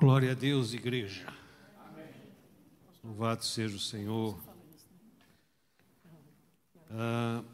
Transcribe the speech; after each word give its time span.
Glória 0.00 0.32
a 0.32 0.34
Deus, 0.34 0.72
igreja. 0.72 1.30
Louvado 3.04 3.44
seja 3.44 3.76
o 3.76 3.78
Senhor. 3.78 4.42
Ah, 6.90 7.44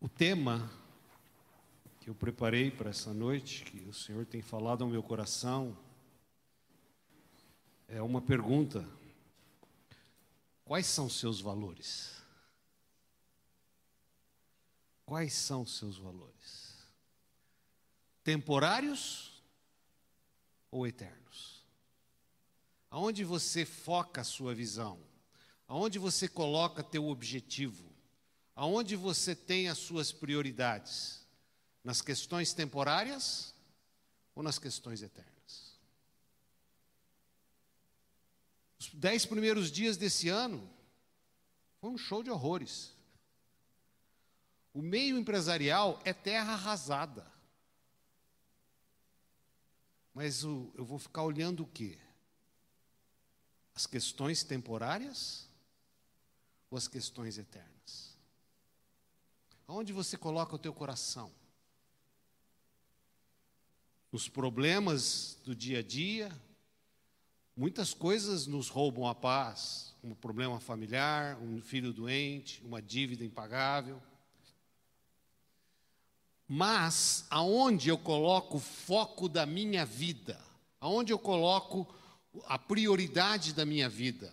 o 0.00 0.08
tema 0.08 0.68
que 2.00 2.10
eu 2.10 2.16
preparei 2.16 2.68
para 2.68 2.90
essa 2.90 3.14
noite, 3.14 3.62
que 3.62 3.88
o 3.88 3.94
Senhor 3.94 4.26
tem 4.26 4.42
falado 4.42 4.82
ao 4.82 4.90
meu 4.90 5.04
coração, 5.04 5.78
é 7.86 8.02
uma 8.02 8.20
pergunta: 8.20 8.84
quais 10.64 10.86
são 10.88 11.08
seus 11.08 11.40
valores? 11.40 12.20
Quais 15.06 15.32
são 15.32 15.64
seus 15.64 15.96
valores? 15.96 16.76
Temporários 18.24 19.40
ou 20.72 20.84
eternos? 20.84 21.57
Aonde 22.90 23.22
você 23.24 23.64
foca 23.64 24.22
a 24.22 24.24
sua 24.24 24.54
visão? 24.54 24.98
Aonde 25.66 25.98
você 25.98 26.26
coloca 26.26 26.82
teu 26.82 27.06
objetivo? 27.08 27.92
Aonde 28.54 28.96
você 28.96 29.36
tem 29.36 29.68
as 29.68 29.78
suas 29.78 30.10
prioridades? 30.10 31.26
Nas 31.84 32.00
questões 32.00 32.52
temporárias 32.52 33.54
ou 34.34 34.42
nas 34.42 34.58
questões 34.58 35.02
eternas? 35.02 35.78
Os 38.78 38.90
dez 38.94 39.26
primeiros 39.26 39.70
dias 39.70 39.96
desse 39.96 40.28
ano 40.28 40.68
foi 41.80 41.90
um 41.90 41.98
show 41.98 42.22
de 42.22 42.30
horrores. 42.30 42.94
O 44.72 44.80
meio 44.80 45.18
empresarial 45.18 46.00
é 46.04 46.12
terra 46.12 46.52
arrasada. 46.52 47.26
Mas 50.14 50.44
o, 50.44 50.72
eu 50.74 50.84
vou 50.84 50.98
ficar 50.98 51.22
olhando 51.22 51.62
o 51.62 51.66
quê? 51.66 51.98
As 53.78 53.86
questões 53.86 54.42
temporárias 54.42 55.48
ou 56.68 56.76
as 56.76 56.88
questões 56.88 57.38
eternas? 57.38 58.18
Aonde 59.68 59.92
você 59.92 60.16
coloca 60.16 60.56
o 60.56 60.58
teu 60.58 60.74
coração? 60.74 61.30
Nos 64.10 64.28
problemas 64.28 65.38
do 65.44 65.54
dia 65.54 65.78
a 65.78 65.82
dia, 65.84 66.36
muitas 67.56 67.94
coisas 67.94 68.48
nos 68.48 68.68
roubam 68.68 69.06
a 69.06 69.14
paz, 69.14 69.94
um 70.02 70.12
problema 70.12 70.58
familiar, 70.58 71.38
um 71.40 71.62
filho 71.62 71.92
doente, 71.92 72.60
uma 72.64 72.82
dívida 72.82 73.24
impagável. 73.24 74.02
Mas 76.48 77.26
aonde 77.30 77.90
eu 77.90 77.96
coloco 77.96 78.56
o 78.56 78.60
foco 78.60 79.28
da 79.28 79.46
minha 79.46 79.86
vida, 79.86 80.44
aonde 80.80 81.12
eu 81.12 81.18
coloco 81.20 81.94
a 82.46 82.58
prioridade 82.58 83.52
da 83.52 83.64
minha 83.64 83.88
vida, 83.88 84.32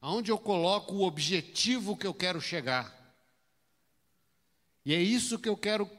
aonde 0.00 0.30
eu 0.30 0.38
coloco 0.38 0.94
o 0.94 1.02
objetivo 1.02 1.96
que 1.96 2.06
eu 2.06 2.14
quero 2.14 2.40
chegar. 2.40 2.94
E 4.84 4.94
é 4.94 5.02
isso 5.02 5.38
que 5.38 5.48
eu 5.48 5.56
quero 5.56 5.90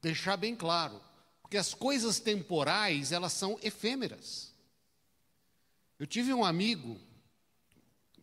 deixar 0.00 0.36
bem 0.36 0.56
claro, 0.56 1.00
porque 1.42 1.56
as 1.56 1.74
coisas 1.74 2.18
temporais, 2.18 3.12
elas 3.12 3.32
são 3.32 3.58
efêmeras. 3.62 4.52
Eu 5.98 6.06
tive 6.06 6.32
um 6.32 6.44
amigo 6.44 6.98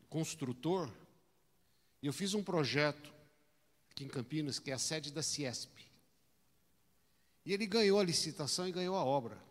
construtor, 0.09 0.89
e 2.01 2.07
eu 2.07 2.13
fiz 2.13 2.33
um 2.33 2.43
projeto 2.43 3.13
aqui 3.91 4.03
em 4.03 4.07
Campinas, 4.07 4.59
que 4.59 4.71
é 4.71 4.73
a 4.73 4.79
sede 4.79 5.11
da 5.11 5.21
Ciesp. 5.21 5.69
E 7.45 7.53
ele 7.53 7.65
ganhou 7.65 7.99
a 7.99 8.03
licitação 8.03 8.67
e 8.67 8.71
ganhou 8.71 8.95
a 8.95 9.03
obra. 9.03 9.48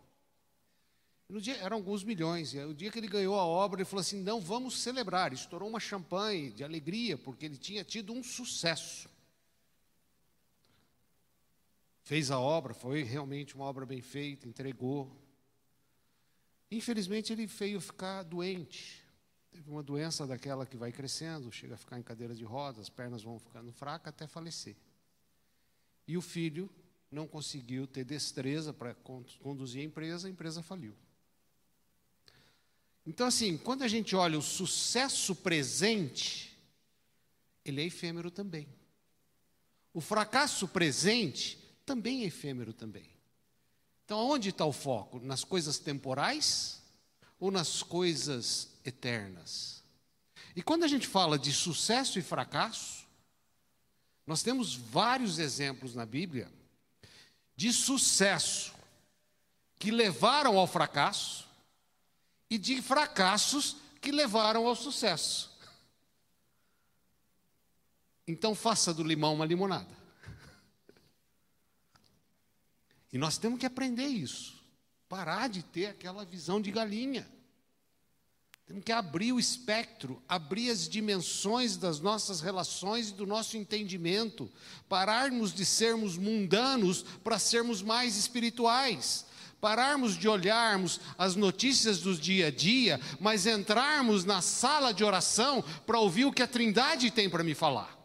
No 1.28 1.40
dia, 1.42 1.56
eram 1.58 1.76
alguns 1.76 2.02
milhões. 2.02 2.54
E 2.54 2.58
o 2.60 2.72
dia 2.72 2.90
que 2.90 2.98
ele 2.98 3.06
ganhou 3.06 3.38
a 3.38 3.44
obra, 3.44 3.80
ele 3.80 3.88
falou 3.88 4.00
assim: 4.00 4.22
não, 4.22 4.40
vamos 4.40 4.78
celebrar. 4.80 5.32
Estourou 5.32 5.68
uma 5.68 5.80
champanhe 5.80 6.50
de 6.50 6.64
alegria, 6.64 7.18
porque 7.18 7.44
ele 7.44 7.58
tinha 7.58 7.84
tido 7.84 8.12
um 8.12 8.22
sucesso. 8.22 9.08
Fez 12.02 12.30
a 12.30 12.38
obra, 12.38 12.72
foi 12.72 13.02
realmente 13.02 13.54
uma 13.54 13.66
obra 13.66 13.84
bem 13.84 14.00
feita, 14.00 14.48
entregou. 14.48 15.14
Infelizmente, 16.70 17.30
ele 17.32 17.44
veio 17.44 17.78
ficar 17.80 18.22
doente. 18.22 19.04
Teve 19.50 19.70
uma 19.70 19.82
doença 19.82 20.26
daquela 20.26 20.64
que 20.64 20.76
vai 20.76 20.90
crescendo, 20.90 21.52
chega 21.52 21.74
a 21.74 21.76
ficar 21.78 21.98
em 21.98 22.02
cadeira 22.02 22.34
de 22.34 22.44
rodas, 22.44 22.80
as 22.80 22.88
pernas 22.88 23.22
vão 23.22 23.38
ficando 23.38 23.70
fracas 23.72 24.08
até 24.08 24.26
falecer. 24.26 24.76
E 26.06 26.16
o 26.16 26.22
filho 26.22 26.70
não 27.10 27.26
conseguiu 27.26 27.86
ter 27.86 28.04
destreza 28.04 28.72
para 28.72 28.94
conduzir 29.42 29.82
a 29.82 29.84
empresa, 29.84 30.28
a 30.28 30.30
empresa 30.30 30.62
faliu. 30.62 30.94
Então, 33.08 33.26
assim, 33.26 33.56
quando 33.56 33.84
a 33.84 33.88
gente 33.88 34.14
olha 34.14 34.38
o 34.38 34.42
sucesso 34.42 35.34
presente, 35.34 36.54
ele 37.64 37.80
é 37.80 37.86
efêmero 37.86 38.30
também. 38.30 38.68
O 39.94 40.00
fracasso 40.02 40.68
presente 40.68 41.58
também 41.86 42.22
é 42.22 42.26
efêmero 42.26 42.74
também. 42.74 43.08
Então, 44.04 44.18
onde 44.18 44.50
está 44.50 44.66
o 44.66 44.74
foco? 44.74 45.18
Nas 45.20 45.42
coisas 45.42 45.78
temporais 45.78 46.82
ou 47.40 47.50
nas 47.50 47.82
coisas 47.82 48.68
eternas? 48.84 49.82
E 50.54 50.62
quando 50.62 50.84
a 50.84 50.88
gente 50.88 51.06
fala 51.06 51.38
de 51.38 51.50
sucesso 51.50 52.18
e 52.18 52.22
fracasso, 52.22 53.06
nós 54.26 54.42
temos 54.42 54.74
vários 54.74 55.38
exemplos 55.38 55.94
na 55.94 56.04
Bíblia 56.04 56.52
de 57.56 57.72
sucesso 57.72 58.74
que 59.78 59.90
levaram 59.90 60.58
ao 60.58 60.66
fracasso 60.66 61.47
e 62.50 62.56
de 62.56 62.80
fracassos 62.80 63.76
que 64.00 64.10
levaram 64.10 64.66
ao 64.66 64.76
sucesso. 64.76 65.56
Então 68.26 68.54
faça 68.54 68.92
do 68.92 69.02
limão 69.02 69.34
uma 69.34 69.46
limonada. 69.46 69.96
E 73.12 73.16
nós 73.16 73.38
temos 73.38 73.58
que 73.58 73.66
aprender 73.66 74.06
isso. 74.06 74.62
Parar 75.08 75.48
de 75.48 75.62
ter 75.62 75.86
aquela 75.86 76.24
visão 76.24 76.60
de 76.60 76.70
galinha. 76.70 77.26
Temos 78.66 78.84
que 78.84 78.92
abrir 78.92 79.32
o 79.32 79.40
espectro, 79.40 80.22
abrir 80.28 80.68
as 80.70 80.86
dimensões 80.86 81.78
das 81.78 82.00
nossas 82.00 82.42
relações 82.42 83.08
e 83.08 83.14
do 83.14 83.26
nosso 83.26 83.56
entendimento, 83.56 84.50
pararmos 84.86 85.54
de 85.54 85.64
sermos 85.64 86.18
mundanos 86.18 87.02
para 87.24 87.38
sermos 87.38 87.80
mais 87.80 88.18
espirituais, 88.18 89.24
pararmos 89.60 90.16
de 90.16 90.28
olharmos 90.28 91.00
as 91.16 91.34
notícias 91.34 92.00
do 92.00 92.14
dia 92.16 92.46
a 92.46 92.50
dia, 92.50 93.00
mas 93.20 93.46
entrarmos 93.46 94.24
na 94.24 94.40
sala 94.40 94.92
de 94.92 95.04
oração 95.04 95.62
para 95.86 95.98
ouvir 95.98 96.24
o 96.24 96.32
que 96.32 96.42
a 96.42 96.46
Trindade 96.46 97.10
tem 97.10 97.28
para 97.28 97.44
me 97.44 97.54
falar. 97.54 97.98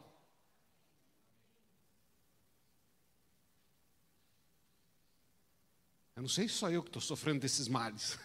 Eu 6.16 6.22
não 6.22 6.30
sei 6.30 6.48
se 6.48 6.56
só 6.56 6.70
eu 6.70 6.82
que 6.82 6.90
estou 6.90 7.02
sofrendo 7.02 7.40
desses 7.40 7.68
males. 7.68 8.18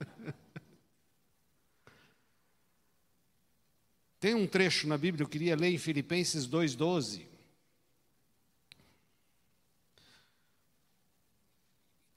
Tem 4.20 4.34
um 4.34 4.48
trecho 4.48 4.88
na 4.88 4.98
Bíblia, 4.98 5.22
eu 5.22 5.28
queria 5.28 5.54
ler 5.54 5.72
em 5.72 5.78
Filipenses 5.78 6.46
2,12. 6.48 7.24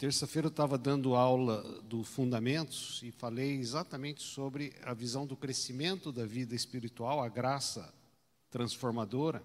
Terça-feira 0.01 0.47
eu 0.47 0.49
estava 0.49 0.79
dando 0.79 1.13
aula 1.13 1.61
do 1.83 2.03
Fundamentos 2.03 3.01
e 3.03 3.11
falei 3.11 3.59
exatamente 3.59 4.23
sobre 4.23 4.73
a 4.81 4.95
visão 4.95 5.27
do 5.27 5.37
crescimento 5.37 6.11
da 6.11 6.25
vida 6.25 6.55
espiritual, 6.55 7.23
a 7.23 7.29
graça 7.29 7.93
transformadora. 8.49 9.43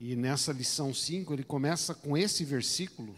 E 0.00 0.16
nessa 0.16 0.52
lição 0.52 0.92
5 0.92 1.32
ele 1.32 1.44
começa 1.44 1.94
com 1.94 2.18
esse 2.18 2.44
versículo 2.44 3.14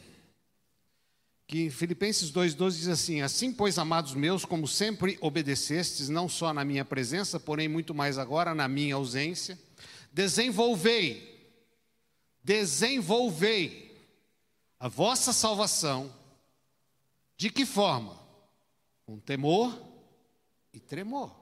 que 1.47 1.63
em 1.63 1.71
Filipenses 1.71 2.31
2,12 2.31 2.71
diz 2.73 2.89
assim: 2.89 3.23
Assim, 3.23 3.51
pois, 3.51 3.79
amados 3.79 4.13
meus, 4.13 4.45
como 4.45 4.69
sempre 4.69 5.17
obedecestes, 5.19 6.11
não 6.11 6.29
só 6.29 6.53
na 6.53 6.63
minha 6.63 6.85
presença, 6.85 7.41
porém 7.41 7.69
muito 7.69 7.95
mais 7.95 8.19
agora 8.19 8.55
na 8.55 8.69
minha 8.69 8.97
ausência, 8.97 9.59
desenvolvei, 10.13 11.57
desenvolvei 12.45 13.92
a 14.83 14.89
vossa 14.89 15.33
salvação. 15.33 16.13
De 17.37 17.49
que 17.49 17.65
forma? 17.65 18.19
Com 19.07 19.17
temor 19.17 19.81
e 20.73 20.81
tremor. 20.81 21.33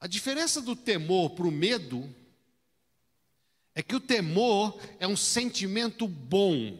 A 0.00 0.06
diferença 0.06 0.62
do 0.62 0.74
temor 0.74 1.30
para 1.30 1.46
o 1.46 1.50
medo 1.50 2.08
é 3.74 3.82
que 3.82 3.94
o 3.94 4.00
temor 4.00 4.80
é 4.98 5.06
um 5.06 5.16
sentimento 5.16 6.08
bom 6.08 6.78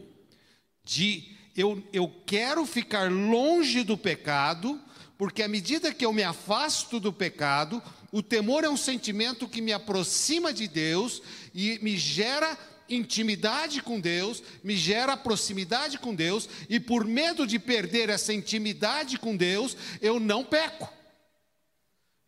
de 0.82 1.36
eu, 1.54 1.86
eu 1.92 2.08
quero 2.24 2.64
ficar 2.64 3.12
longe 3.12 3.82
do 3.82 3.98
pecado, 3.98 4.80
porque 5.18 5.42
à 5.42 5.48
medida 5.48 5.92
que 5.92 6.04
eu 6.06 6.14
me 6.14 6.22
afasto 6.22 6.98
do 6.98 7.12
pecado, 7.12 7.82
o 8.10 8.22
temor 8.22 8.64
é 8.64 8.70
um 8.70 8.76
sentimento 8.76 9.46
que 9.46 9.60
me 9.60 9.74
aproxima 9.74 10.50
de 10.50 10.66
Deus 10.66 11.20
e 11.52 11.78
me 11.82 11.98
gera 11.98 12.58
intimidade 12.88 13.82
com 13.82 14.00
Deus, 14.00 14.42
me 14.62 14.76
gera 14.76 15.16
proximidade 15.16 15.98
com 15.98 16.14
Deus, 16.14 16.48
e 16.68 16.78
por 16.78 17.04
medo 17.04 17.46
de 17.46 17.58
perder 17.58 18.08
essa 18.08 18.32
intimidade 18.32 19.18
com 19.18 19.36
Deus, 19.36 19.76
eu 20.00 20.20
não 20.20 20.44
peco. 20.44 20.92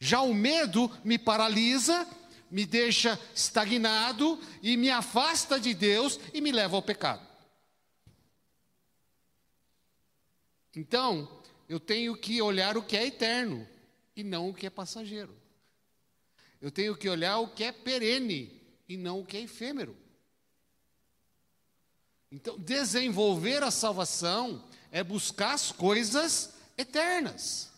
Já 0.01 0.21
o 0.21 0.33
medo 0.33 0.91
me 1.05 1.19
paralisa, 1.19 2.07
me 2.51 2.65
deixa 2.65 3.19
estagnado 3.35 4.41
e 4.63 4.77
me 4.77 4.91
afasta 4.91 5.59
de 5.59 5.75
Deus 5.75 6.19
e 6.33 6.41
me 6.41 6.53
leva 6.53 6.77
ao 6.77 6.83
pecado. 6.83 7.27
Então, 10.75 11.43
eu 11.69 11.81
tenho 11.81 12.17
que 12.17 12.41
olhar 12.41 12.77
o 12.77 12.83
que 12.83 12.97
é 12.97 13.07
eterno 13.07 13.67
e 14.15 14.23
não 14.23 14.51
o 14.51 14.55
que 14.55 14.67
é 14.67 14.71
passageiro. 14.71 15.37
Eu 16.61 16.71
tenho 16.71 16.97
que 16.97 17.09
olhar 17.09 17.39
o 17.39 17.49
que 17.49 17.65
é 17.65 17.73
perene 17.73 18.61
e 18.89 18.97
não 18.97 19.21
o 19.21 19.27
que 19.27 19.37
é 19.37 19.41
efêmero. 19.41 19.97
Então, 22.31 22.59
desenvolver 22.59 23.63
a 23.63 23.71
salvação 23.71 24.63
é 24.91 25.03
buscar 25.03 25.55
as 25.55 25.73
coisas 25.73 26.55
eternas, 26.77 27.71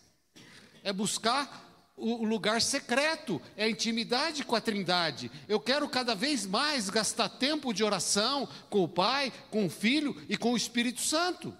é 0.83 0.91
buscar 0.91 1.69
o 1.95 2.25
lugar 2.25 2.61
secreto, 2.61 3.39
é 3.55 3.65
a 3.65 3.69
intimidade 3.69 4.43
com 4.43 4.55
a 4.55 4.61
Trindade. 4.61 5.31
Eu 5.47 5.59
quero 5.59 5.87
cada 5.87 6.15
vez 6.15 6.45
mais 6.45 6.89
gastar 6.89 7.29
tempo 7.29 7.73
de 7.73 7.83
oração 7.83 8.47
com 8.69 8.83
o 8.83 8.89
Pai, 8.89 9.31
com 9.51 9.67
o 9.67 9.69
Filho 9.69 10.19
e 10.27 10.35
com 10.35 10.53
o 10.53 10.57
Espírito 10.57 11.01
Santo. 11.01 11.55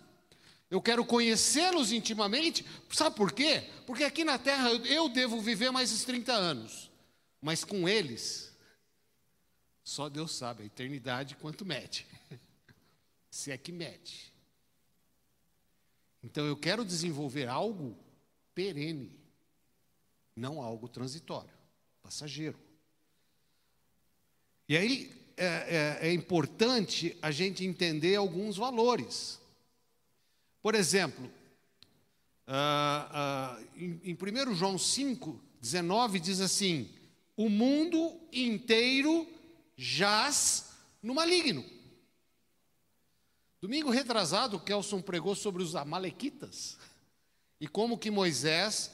Eu 0.69 0.81
quero 0.81 1.05
conhecê-los 1.05 1.91
intimamente, 1.91 2.65
sabe 2.89 3.15
por 3.15 3.33
quê? 3.33 3.69
Porque 3.85 4.03
aqui 4.03 4.23
na 4.23 4.39
terra 4.39 4.69
eu 4.69 5.09
devo 5.09 5.39
viver 5.41 5.69
mais 5.69 5.91
uns 5.91 6.05
30 6.05 6.31
anos, 6.31 6.89
mas 7.41 7.63
com 7.63 7.87
eles, 7.87 8.55
só 9.83 10.07
Deus 10.07 10.33
sabe 10.33 10.63
a 10.63 10.65
eternidade 10.65 11.35
quanto 11.35 11.65
mede, 11.65 12.07
se 13.31 13.49
é 13.49 13.57
que 13.57 13.71
mede. 13.71 14.31
Então 16.21 16.45
eu 16.45 16.55
quero 16.55 16.85
desenvolver 16.85 17.47
algo 17.47 17.97
perene, 18.53 19.17
não 20.35 20.61
algo 20.61 20.87
transitório, 20.87 21.49
passageiro. 22.03 22.59
E 24.67 24.77
aí 24.77 25.11
é, 25.37 25.97
é, 26.01 26.09
é 26.09 26.13
importante 26.13 27.17
a 27.21 27.31
gente 27.31 27.65
entender 27.65 28.15
alguns 28.15 28.57
valores. 28.57 29.39
Por 30.61 30.75
exemplo, 30.75 31.25
uh, 32.47 33.57
uh, 33.57 33.67
em, 33.75 33.99
em 34.03 34.13
1 34.13 34.53
João 34.53 34.77
5, 34.77 35.41
19 35.59 36.19
diz 36.19 36.39
assim: 36.39 36.89
O 37.35 37.49
mundo 37.49 38.19
inteiro 38.31 39.27
jaz 39.75 40.73
no 41.01 41.15
maligno. 41.15 41.80
Domingo 43.61 43.91
retrasado, 43.91 44.59
Kelson 44.59 45.01
pregou 45.01 45.35
sobre 45.35 45.61
os 45.61 45.75
amalequitas 45.75 46.79
e 47.59 47.67
como 47.67 47.97
que 47.97 48.09
Moisés, 48.09 48.91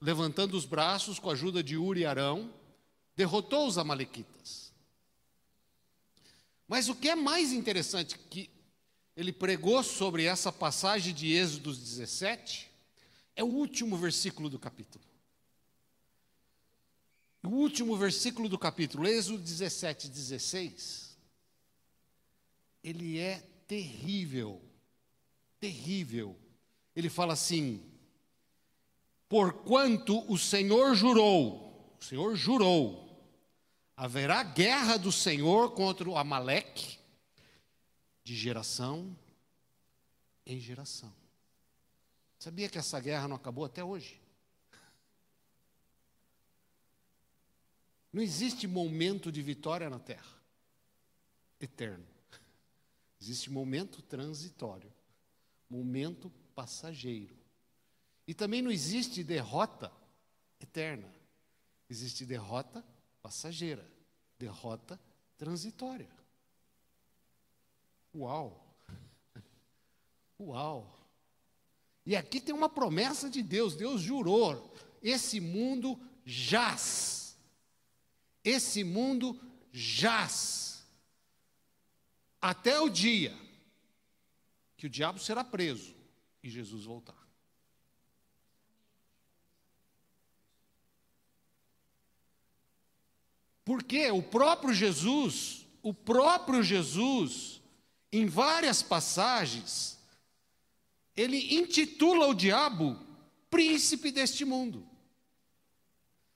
levantando 0.00 0.56
os 0.56 0.64
braços 0.64 1.20
com 1.20 1.30
a 1.30 1.34
ajuda 1.34 1.62
de 1.62 1.76
Uri 1.76 2.00
e 2.00 2.04
Arão, 2.04 2.52
derrotou 3.14 3.68
os 3.68 3.78
amalequitas. 3.78 4.72
Mas 6.66 6.88
o 6.88 6.96
que 6.96 7.08
é 7.08 7.14
mais 7.14 7.52
interessante 7.52 8.18
que 8.18 8.50
ele 9.16 9.32
pregou 9.32 9.82
sobre 9.84 10.24
essa 10.24 10.52
passagem 10.52 11.14
de 11.14 11.32
Êxodo 11.32 11.72
17, 11.72 12.68
é 13.36 13.44
o 13.44 13.48
último 13.48 13.96
versículo 13.96 14.50
do 14.50 14.58
capítulo. 14.58 15.04
O 17.44 17.48
último 17.50 17.96
versículo 17.96 18.48
do 18.48 18.58
capítulo, 18.58 19.06
Êxodo 19.06 19.38
17, 19.38 20.08
16, 20.08 21.16
ele 22.82 23.18
é 23.18 23.42
terrível, 23.68 24.60
terrível. 25.60 26.34
Ele 26.96 27.10
fala 27.10 27.34
assim: 27.34 27.86
Porquanto 29.28 30.20
o 30.32 30.38
Senhor 30.38 30.94
jurou, 30.96 31.96
o 32.00 32.04
Senhor 32.04 32.34
jurou, 32.34 33.22
haverá 33.94 34.42
guerra 34.42 34.96
do 34.96 35.12
Senhor 35.12 35.72
contra 35.72 36.08
o 36.08 36.16
Amaleque, 36.16 36.98
de 38.24 38.34
geração 38.34 39.16
em 40.46 40.58
geração. 40.58 41.14
Sabia 42.38 42.68
que 42.68 42.78
essa 42.78 42.98
guerra 42.98 43.28
não 43.28 43.36
acabou 43.36 43.64
até 43.64 43.84
hoje? 43.84 44.20
Não 48.10 48.22
existe 48.22 48.66
momento 48.66 49.30
de 49.30 49.42
vitória 49.42 49.90
na 49.90 49.98
terra 49.98 50.38
eterno. 51.60 52.17
Existe 53.20 53.50
momento 53.50 54.00
transitório, 54.02 54.92
momento 55.68 56.30
passageiro. 56.54 57.36
E 58.26 58.34
também 58.34 58.62
não 58.62 58.70
existe 58.70 59.24
derrota 59.24 59.92
eterna. 60.60 61.12
Existe 61.88 62.24
derrota 62.26 62.84
passageira, 63.22 63.90
derrota 64.38 65.00
transitória. 65.36 66.10
Uau! 68.14 68.76
Uau! 70.38 70.98
E 72.04 72.16
aqui 72.16 72.40
tem 72.40 72.54
uma 72.54 72.68
promessa 72.68 73.28
de 73.28 73.42
Deus, 73.42 73.74
Deus 73.74 74.00
jurou: 74.00 74.74
esse 75.02 75.40
mundo 75.40 75.98
jaz. 76.24 77.36
Esse 78.44 78.82
mundo 78.84 79.38
jaz. 79.72 80.77
Até 82.40 82.80
o 82.80 82.88
dia 82.88 83.36
que 84.76 84.86
o 84.86 84.90
diabo 84.90 85.18
será 85.18 85.42
preso 85.42 85.94
e 86.42 86.48
Jesus 86.48 86.84
voltar. 86.84 87.28
Porque 93.64 94.10
o 94.10 94.22
próprio 94.22 94.72
Jesus, 94.72 95.66
o 95.82 95.92
próprio 95.92 96.62
Jesus, 96.62 97.60
em 98.10 98.24
várias 98.24 98.82
passagens, 98.82 99.98
ele 101.14 101.56
intitula 101.56 102.26
o 102.28 102.34
diabo 102.34 102.98
príncipe 103.50 104.10
deste 104.10 104.44
mundo. 104.44 104.86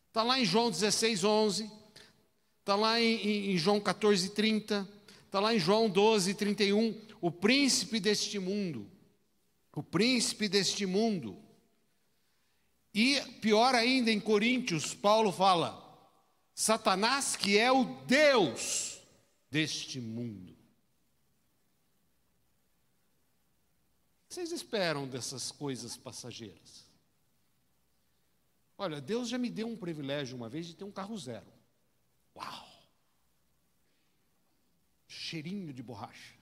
Está 0.09 0.23
lá 0.23 0.39
em 0.39 0.45
João 0.45 0.71
16, 0.71 1.25
11, 1.25 1.71
está 2.61 2.77
lá 2.77 3.01
em, 3.01 3.53
em, 3.53 3.57
João 3.57 3.81
14, 3.81 4.29
30, 4.31 4.87
está 5.33 5.41
lá 5.41 5.55
em 5.55 5.59
João 5.59 5.89
12, 5.89 6.35
31, 6.35 7.01
o 7.19 7.31
príncipe 7.31 7.99
deste 7.99 8.39
mundo. 8.39 8.87
O 9.75 9.83
príncipe 9.83 10.47
deste 10.47 10.85
mundo. 10.85 11.43
E 12.93 13.19
pior 13.41 13.75
ainda, 13.75 14.11
em 14.11 14.21
Coríntios, 14.21 14.93
Paulo 14.93 15.33
fala: 15.33 15.83
Satanás, 16.55 17.35
que 17.35 17.57
é 17.57 17.73
o 17.73 17.85
Deus 18.05 19.01
deste 19.51 20.03
mundo. 20.03 20.55
vocês 24.29 24.51
esperam 24.51 25.07
dessas 25.07 25.51
coisas 25.51 25.95
passageiras? 25.95 26.87
Olha, 28.79 28.99
Deus 28.99 29.29
já 29.29 29.37
me 29.37 29.51
deu 29.51 29.67
um 29.67 29.77
privilégio 29.77 30.37
uma 30.37 30.49
vez 30.49 30.67
de 30.67 30.75
ter 30.75 30.85
um 30.85 30.91
carro 30.91 31.17
zero. 31.19 31.53
Uau! 32.35 32.72
Cheirinho 35.33 35.73
de 35.73 35.83
borracha. 35.83 36.35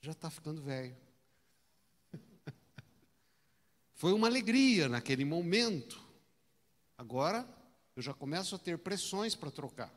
Já 0.00 0.12
está 0.12 0.30
ficando 0.30 0.62
velho. 0.62 0.96
Foi 3.92 4.14
uma 4.14 4.28
alegria 4.28 4.88
naquele 4.88 5.26
momento. 5.26 6.02
Agora 6.96 7.46
eu 7.94 8.00
já 8.00 8.14
começo 8.14 8.54
a 8.54 8.58
ter 8.58 8.78
pressões 8.78 9.34
para 9.34 9.50
trocar 9.50 9.92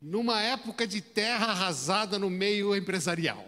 numa 0.00 0.42
época 0.42 0.84
de 0.84 1.00
terra 1.00 1.46
arrasada 1.46 2.18
no 2.18 2.28
meio 2.28 2.74
empresarial. 2.74 3.46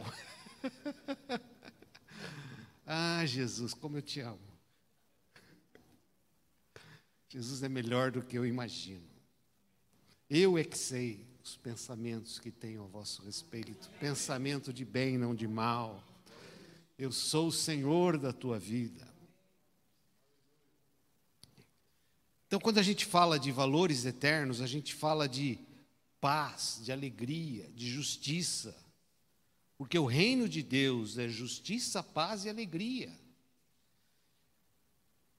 ah, 2.86 3.26
Jesus, 3.26 3.74
como 3.74 3.98
eu 3.98 4.02
te 4.02 4.20
amo. 4.20 4.38
Jesus 7.28 7.64
é 7.64 7.68
melhor 7.68 8.12
do 8.12 8.22
que 8.22 8.38
eu 8.38 8.46
imagino. 8.46 9.09
Eu 10.30 10.56
é 10.56 10.62
que 10.62 10.78
sei 10.78 11.26
os 11.42 11.56
pensamentos 11.56 12.38
que 12.38 12.52
tenho 12.52 12.84
a 12.84 12.86
vosso 12.86 13.20
respeito, 13.22 13.90
pensamento 13.98 14.72
de 14.72 14.84
bem, 14.84 15.18
não 15.18 15.34
de 15.34 15.48
mal. 15.48 16.04
Eu 16.96 17.10
sou 17.10 17.48
o 17.48 17.52
Senhor 17.52 18.16
da 18.16 18.32
tua 18.32 18.56
vida. 18.56 19.08
Então, 22.46 22.60
quando 22.60 22.78
a 22.78 22.82
gente 22.82 23.04
fala 23.04 23.40
de 23.40 23.50
valores 23.50 24.04
eternos, 24.04 24.60
a 24.60 24.68
gente 24.68 24.94
fala 24.94 25.28
de 25.28 25.58
paz, 26.20 26.80
de 26.84 26.92
alegria, 26.92 27.68
de 27.74 27.90
justiça. 27.90 28.76
Porque 29.76 29.98
o 29.98 30.06
reino 30.06 30.48
de 30.48 30.62
Deus 30.62 31.18
é 31.18 31.28
justiça, 31.28 32.04
paz 32.04 32.44
e 32.44 32.48
alegria. 32.48 33.12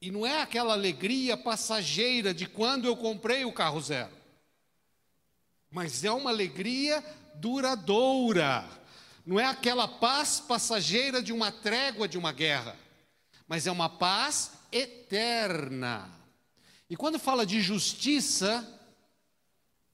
E 0.02 0.12
não 0.12 0.26
é 0.26 0.42
aquela 0.42 0.74
alegria 0.74 1.38
passageira 1.38 2.34
de 2.34 2.46
quando 2.46 2.86
eu 2.86 2.98
comprei 2.98 3.46
o 3.46 3.54
carro 3.54 3.80
zero. 3.80 4.21
Mas 5.72 6.04
é 6.04 6.12
uma 6.12 6.30
alegria 6.30 7.04
duradoura. 7.36 8.68
Não 9.26 9.40
é 9.40 9.46
aquela 9.46 9.88
paz 9.88 10.40
passageira 10.40 11.24
de 11.24 11.32
uma 11.32 11.52
trégua 11.52 12.08
de 12.08 12.18
uma 12.18 12.32
guerra, 12.32 12.78
mas 13.48 13.66
é 13.66 13.72
uma 13.72 13.90
paz 13.90 14.52
eterna. 14.72 16.10
E 16.90 16.96
quando 16.98 17.18
fala 17.18 17.46
de 17.46 17.62
justiça, 17.62 18.68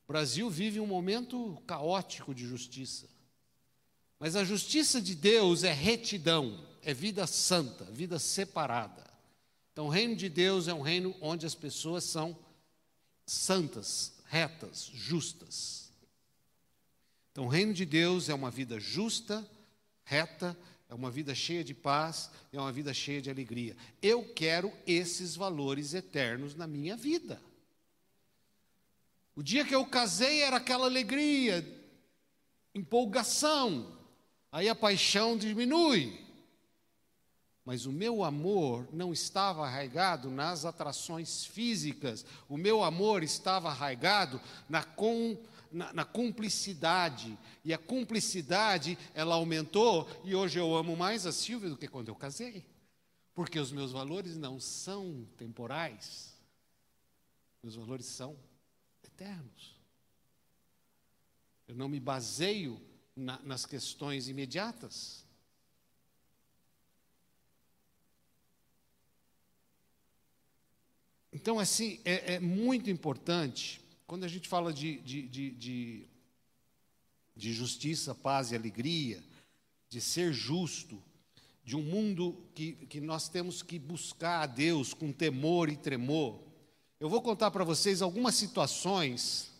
o 0.05 0.11
Brasil 0.11 0.49
vive 0.49 0.79
um 0.79 0.87
momento 0.87 1.61
caótico 1.67 2.33
de 2.33 2.45
justiça. 2.45 3.07
Mas 4.19 4.35
a 4.35 4.43
justiça 4.43 4.99
de 4.99 5.13
Deus 5.13 5.63
é 5.63 5.71
retidão, 5.71 6.65
é 6.81 6.93
vida 6.93 7.27
santa, 7.27 7.83
vida 7.85 8.17
separada. 8.17 9.05
Então, 9.71 9.85
o 9.85 9.89
reino 9.89 10.15
de 10.15 10.27
Deus 10.27 10.67
é 10.67 10.73
um 10.73 10.81
reino 10.81 11.15
onde 11.21 11.45
as 11.45 11.53
pessoas 11.53 12.03
são 12.03 12.35
santas, 13.27 14.16
retas, 14.27 14.89
justas. 14.93 15.91
Então, 17.31 17.45
o 17.45 17.49
reino 17.49 17.73
de 17.73 17.85
Deus 17.85 18.29
é 18.29 18.33
uma 18.33 18.49
vida 18.49 18.79
justa, 18.79 19.47
reta, 20.03 20.57
é 20.89 20.93
uma 20.93 21.11
vida 21.11 21.35
cheia 21.35 21.63
de 21.63 21.73
paz, 21.73 22.31
é 22.51 22.59
uma 22.59 22.71
vida 22.71 22.93
cheia 22.93 23.21
de 23.21 23.29
alegria. 23.29 23.75
Eu 24.01 24.23
quero 24.33 24.71
esses 24.85 25.35
valores 25.35 25.93
eternos 25.93 26.55
na 26.55 26.65
minha 26.65 26.95
vida. 26.95 27.41
O 29.35 29.43
dia 29.43 29.63
que 29.63 29.75
eu 29.75 29.85
casei 29.85 30.41
era 30.41 30.57
aquela 30.57 30.85
alegria, 30.85 31.63
empolgação, 32.73 33.95
aí 34.51 34.67
a 34.67 34.73
paixão 34.73 35.37
diminui. 35.37 36.26
Mas 37.67 37.85
o 37.85 37.91
meu 37.91 38.23
amor 38.23 38.87
não 38.93 39.11
estava 39.11 39.65
arraigado 39.67 40.31
nas 40.31 40.63
atrações 40.63 41.43
físicas, 41.43 42.25
o 42.47 42.55
meu 42.55 42.81
amor 42.81 43.23
estava 43.23 43.67
arraigado 43.67 44.39
na, 44.69 44.85
com, 44.85 45.37
na, 45.69 45.91
na 45.91 46.05
cumplicidade. 46.05 47.37
E 47.65 47.73
a 47.73 47.77
cumplicidade, 47.77 48.97
ela 49.13 49.35
aumentou, 49.35 50.09
e 50.23 50.33
hoje 50.33 50.57
eu 50.57 50.77
amo 50.77 50.95
mais 50.95 51.25
a 51.25 51.33
Silvia 51.33 51.69
do 51.69 51.75
que 51.75 51.89
quando 51.89 52.07
eu 52.07 52.15
casei. 52.15 52.65
Porque 53.35 53.59
os 53.59 53.73
meus 53.73 53.91
valores 53.91 54.37
não 54.37 54.61
são 54.61 55.27
temporais, 55.35 56.33
meus 57.61 57.75
valores 57.75 58.05
são 58.05 58.37
eternos. 59.03 59.75
Eu 61.67 61.75
não 61.75 61.89
me 61.89 61.99
baseio 61.99 62.79
na, 63.13 63.37
nas 63.43 63.65
questões 63.65 64.29
imediatas. 64.29 65.26
Então, 71.31 71.59
assim, 71.59 71.99
é, 72.05 72.35
é 72.35 72.39
muito 72.39 72.89
importante, 72.89 73.81
quando 74.05 74.23
a 74.23 74.27
gente 74.27 74.47
fala 74.47 74.71
de, 74.73 74.97
de, 74.99 75.21
de, 75.23 75.51
de, 75.51 76.07
de 77.35 77.53
justiça, 77.53 78.15
paz 78.15 78.51
e 78.51 78.55
alegria, 78.55 79.21
de 79.89 80.01
ser 80.01 80.33
justo, 80.33 81.01
de 81.63 81.75
um 81.75 81.81
mundo 81.81 82.41
que, 82.55 82.73
que 82.87 83.01
nós 83.01 83.27
temos 83.27 83.61
que 83.61 83.77
buscar 83.77 84.43
a 84.43 84.45
Deus 84.45 84.93
com 84.93 85.11
temor 85.11 85.69
e 85.69 85.75
tremor. 85.75 86.39
Eu 86.99 87.09
vou 87.09 87.21
contar 87.21 87.51
para 87.51 87.65
vocês 87.65 88.01
algumas 88.01 88.35
situações 88.35 89.51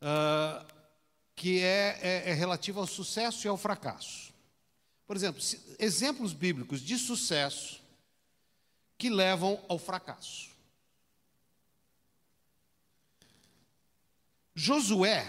uh, 0.00 0.64
que 1.34 1.60
é, 1.60 1.98
é, 2.00 2.30
é 2.30 2.32
relativa 2.34 2.80
ao 2.80 2.86
sucesso 2.86 3.46
e 3.46 3.48
ao 3.48 3.56
fracasso. 3.56 4.32
Por 5.06 5.16
exemplo, 5.16 5.42
exemplos 5.78 6.32
bíblicos 6.32 6.80
de 6.82 6.98
sucesso 6.98 7.80
que 8.98 9.08
levam 9.08 9.64
ao 9.68 9.78
fracasso. 9.78 10.50
Josué 14.54 15.24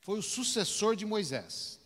foi 0.00 0.20
o 0.20 0.22
sucessor 0.22 0.94
de 0.94 1.04
Moisés. 1.04 1.80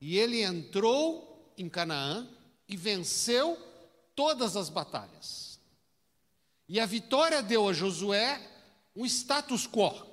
E 0.00 0.18
ele 0.18 0.42
entrou 0.42 1.52
em 1.56 1.68
Canaã 1.68 2.28
e 2.68 2.76
venceu 2.76 3.56
todas 4.16 4.56
as 4.56 4.68
batalhas. 4.68 5.60
E 6.68 6.80
a 6.80 6.86
vitória 6.86 7.42
deu 7.42 7.68
a 7.68 7.72
Josué 7.72 8.40
um 8.96 9.06
status 9.06 9.66
quo. 9.66 10.06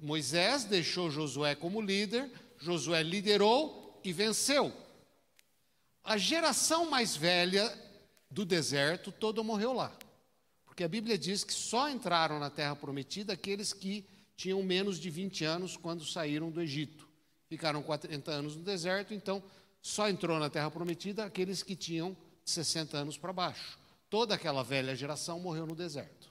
Moisés 0.00 0.64
deixou 0.64 1.10
Josué 1.10 1.54
como 1.54 1.82
líder, 1.82 2.30
Josué 2.58 3.02
liderou 3.02 4.00
e 4.02 4.12
venceu. 4.12 4.72
A 6.02 6.16
geração 6.16 6.88
mais 6.88 7.16
velha 7.16 7.72
do 8.30 8.44
deserto 8.44 9.12
toda 9.12 9.42
morreu 9.42 9.72
lá. 9.72 9.92
Porque 10.64 10.84
a 10.84 10.88
Bíblia 10.88 11.18
diz 11.18 11.44
que 11.44 11.52
só 11.52 11.88
entraram 11.88 12.38
na 12.38 12.48
terra 12.48 12.74
prometida 12.74 13.32
aqueles 13.32 13.72
que 13.72 14.06
tinham 14.36 14.62
menos 14.62 14.98
de 14.98 15.10
20 15.10 15.44
anos 15.44 15.76
quando 15.76 16.04
saíram 16.04 16.50
do 16.50 16.62
Egito. 16.62 17.06
Ficaram 17.48 17.82
40 17.82 18.30
anos 18.30 18.56
no 18.56 18.62
deserto, 18.62 19.12
então 19.12 19.42
só 19.82 20.08
entrou 20.08 20.38
na 20.38 20.48
terra 20.48 20.70
prometida 20.70 21.24
aqueles 21.24 21.62
que 21.62 21.76
tinham 21.76 22.16
60 22.44 22.96
anos 22.96 23.18
para 23.18 23.32
baixo. 23.32 23.78
Toda 24.08 24.34
aquela 24.34 24.62
velha 24.62 24.96
geração 24.96 25.38
morreu 25.40 25.66
no 25.66 25.74
deserto. 25.74 26.30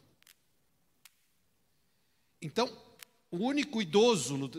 Então, 2.41 2.71
o 3.29 3.37
único 3.37 3.81
idoso 3.81 4.37
no, 4.37 4.51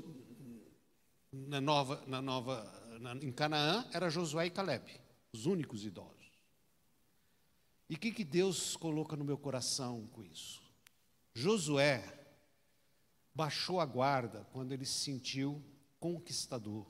na 1.33 1.61
nova, 1.61 2.03
na 2.07 2.21
nova 2.21 2.80
em 3.23 3.33
Canaã 3.33 3.87
era 3.93 4.11
Josué 4.11 4.47
e 4.47 4.51
Caleb, 4.51 5.01
os 5.33 5.47
únicos 5.47 5.85
idosos. 5.85 6.31
E 7.89 7.95
o 7.95 7.99
que, 7.99 8.13
que 8.13 8.25
Deus 8.25 8.77
coloca 8.77 9.17
no 9.17 9.25
meu 9.25 9.39
coração 9.39 10.07
com 10.13 10.23
isso? 10.23 10.63
Josué 11.35 12.05
baixou 13.35 13.81
a 13.81 13.87
guarda 13.87 14.47
quando 14.53 14.73
ele 14.73 14.85
se 14.85 15.01
sentiu 15.01 15.63
conquistador. 15.99 16.87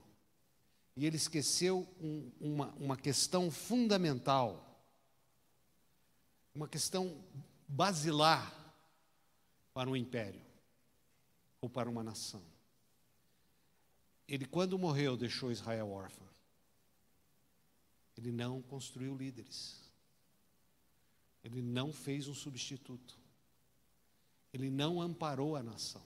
E 0.97 1.07
ele 1.07 1.17
esqueceu 1.17 1.89
um, 2.01 2.31
uma, 2.41 2.75
uma 2.75 2.97
questão 2.97 3.51
fundamental, 3.51 4.85
uma 6.55 6.69
questão 6.69 7.25
basilar 7.67 8.53
para 9.73 9.89
um 9.89 9.97
império 9.97 10.43
ou 11.61 11.71
para 11.71 11.89
uma 11.89 12.03
nação. 12.03 12.50
Ele, 14.31 14.47
quando 14.47 14.79
morreu, 14.79 15.17
deixou 15.17 15.51
Israel 15.51 15.91
órfã. 15.91 16.25
Ele 18.17 18.31
não 18.31 18.63
construiu 18.63 19.17
líderes. 19.17 19.77
Ele 21.43 21.61
não 21.61 21.93
fez 21.93 22.29
um 22.29 22.35
substituto. 22.35 23.19
Ele 24.53 24.71
não 24.71 25.03
amparou 25.03 25.57
a 25.57 25.63
nação. 25.65 26.03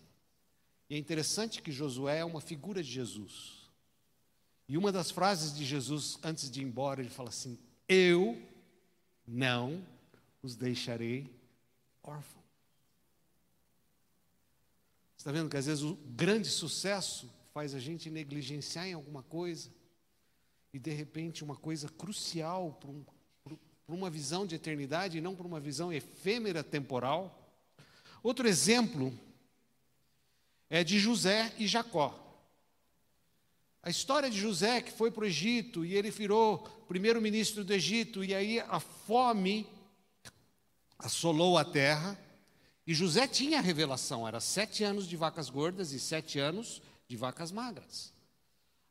E 0.88 0.95
é 0.95 0.99
interessante 0.99 1.61
que 1.61 1.71
Josué 1.71 2.21
é 2.21 2.25
uma 2.25 2.40
figura 2.40 2.83
de 2.83 2.90
Jesus. 2.90 3.69
E 4.66 4.78
uma 4.78 4.90
das 4.90 5.11
frases 5.11 5.54
de 5.54 5.62
Jesus 5.62 6.19
antes 6.23 6.50
de 6.50 6.62
ir 6.62 6.64
embora, 6.64 7.02
ele 7.02 7.11
fala 7.11 7.28
assim: 7.28 7.59
Eu 7.87 8.40
não 9.26 9.87
os 10.43 10.57
deixarei 10.57 11.31
órfãos. 12.02 12.45
Está 15.19 15.31
vendo 15.31 15.50
que 15.50 15.59
às 15.59 15.66
vezes 15.66 15.85
o 15.85 15.95
grande 15.95 16.49
sucesso 16.49 17.31
faz 17.55 17.73
a 17.73 17.79
gente 17.79 18.11
negligenciar 18.11 18.89
em 18.89 18.95
alguma 18.95 19.23
coisa 19.23 19.71
e 20.73 20.79
de 20.81 20.91
repente 20.91 21.45
uma 21.45 21.55
coisa 21.55 21.89
crucial 21.89 22.73
para 22.81 22.91
um, 22.91 23.05
uma 23.87 24.11
visão 24.11 24.45
de 24.45 24.57
eternidade 24.57 25.19
e 25.19 25.21
não 25.21 25.37
para 25.37 25.47
uma 25.47 25.61
visão 25.61 25.93
efêmera 25.93 26.65
temporal. 26.65 27.49
Outro 28.25 28.49
exemplo 28.49 29.17
é 30.69 30.83
de 30.83 30.99
José 30.99 31.55
e 31.57 31.69
Jacó. 31.69 32.21
A 33.85 33.89
história 33.89 34.29
de 34.29 34.37
José 34.37 34.83
que 34.83 34.91
foi 34.91 35.13
para 35.13 35.23
o 35.23 35.27
Egito 35.27 35.85
e 35.85 35.95
ele 35.95 36.11
virou 36.11 36.59
primeiro-ministro 36.89 37.63
do 37.63 37.73
Egito 37.73 38.25
e 38.25 38.35
aí 38.35 38.59
a 38.59 38.81
fome 38.81 39.65
assolou 40.99 41.57
a 41.57 41.65
terra 41.65 42.19
e 42.85 42.93
José 42.93 43.29
tinha 43.29 43.61
a 43.61 43.63
revelação, 43.63 44.27
era 44.27 44.41
sete 44.41 44.83
anos 44.83 45.07
de 45.07 45.17
vacas 45.17 45.49
gordas 45.49 45.93
e 45.93 46.01
sete 46.01 46.41
anos 46.41 46.83
de 47.14 47.16
vacas 47.16 47.52
magras. 47.52 48.12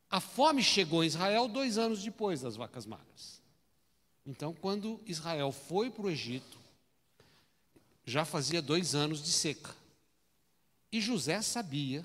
A 0.08 0.18
fome 0.18 0.62
chegou 0.62 1.04
em 1.04 1.08
Israel 1.08 1.46
dois 1.46 1.76
anos 1.76 2.02
depois 2.02 2.40
das 2.40 2.56
vacas 2.56 2.86
magras. 2.86 3.42
Então, 4.24 4.54
quando 4.54 4.98
Israel 5.04 5.52
foi 5.52 5.90
para 5.90 6.06
o 6.06 6.10
Egito, 6.10 6.58
já 8.06 8.24
fazia 8.24 8.62
dois 8.62 8.94
anos 8.94 9.22
de 9.22 9.30
seca. 9.30 9.76
E 10.90 11.02
José 11.02 11.42
sabia 11.42 12.04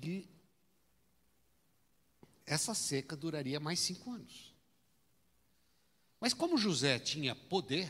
que 0.00 0.28
essa 2.44 2.74
seca 2.74 3.16
duraria 3.16 3.60
mais 3.60 3.78
cinco 3.78 4.10
anos. 4.10 4.52
Mas 6.18 6.34
como 6.34 6.58
José 6.58 6.98
tinha 6.98 7.36
poder, 7.36 7.88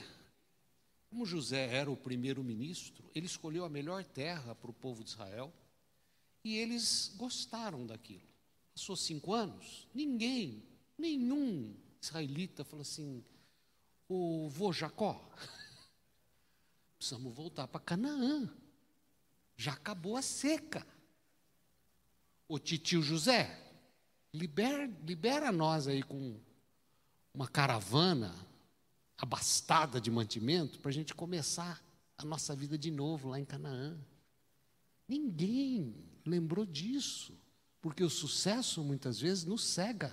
como 1.09 1.25
José 1.25 1.75
era 1.75 1.91
o 1.91 1.97
primeiro-ministro, 1.97 3.03
ele 3.15 3.27
escolheu 3.27 3.65
a 3.65 3.71
melhor 3.71 4.05
terra 4.05 4.55
para 4.55 4.71
o 4.71 4.75
povo 4.75 5.03
de 5.03 5.11
Israel 5.11 5.51
e 6.45 6.57
eles 6.59 7.13
gostaram 7.17 7.87
daquilo. 7.87 8.23
Passou 8.75 8.95
cinco 8.95 9.33
anos, 9.33 9.89
ninguém, 9.95 10.63
nenhum 10.99 11.75
israelita 12.01 12.65
falou 12.65 12.83
assim: 12.83 13.25
o 14.09 14.49
vô 14.51 14.73
Jacó, 14.73 15.19
precisamos 16.99 17.35
voltar 17.35 17.67
para 17.67 17.81
Canaã. 17.81 18.49
Já 19.57 19.73
acabou 19.73 20.17
a 20.17 20.23
seca. 20.23 20.87
O 22.47 22.59
titio 22.59 23.01
José, 23.01 23.59
libera, 24.33 24.87
libera 25.07 25.51
nós 25.51 25.89
aí 25.89 26.03
com 26.03 26.39
uma 27.33 27.49
caravana 27.49 28.35
abastada 29.17 30.01
de 30.01 30.11
mantimento 30.11 30.79
para 30.81 30.91
a 30.91 30.93
gente 30.93 31.15
começar 31.15 31.83
a 32.19 32.25
nossa 32.25 32.55
vida 32.55 32.77
de 32.77 32.91
novo 32.91 33.31
lá 33.31 33.41
em 33.41 33.45
Canaã. 33.45 33.99
Ninguém 35.09 36.14
lembrou 36.25 36.65
disso, 36.65 37.35
porque 37.81 38.03
o 38.03 38.11
sucesso 38.11 38.83
muitas 38.83 39.21
vezes 39.21 39.45
nos 39.45 39.65
cega. 39.65 40.13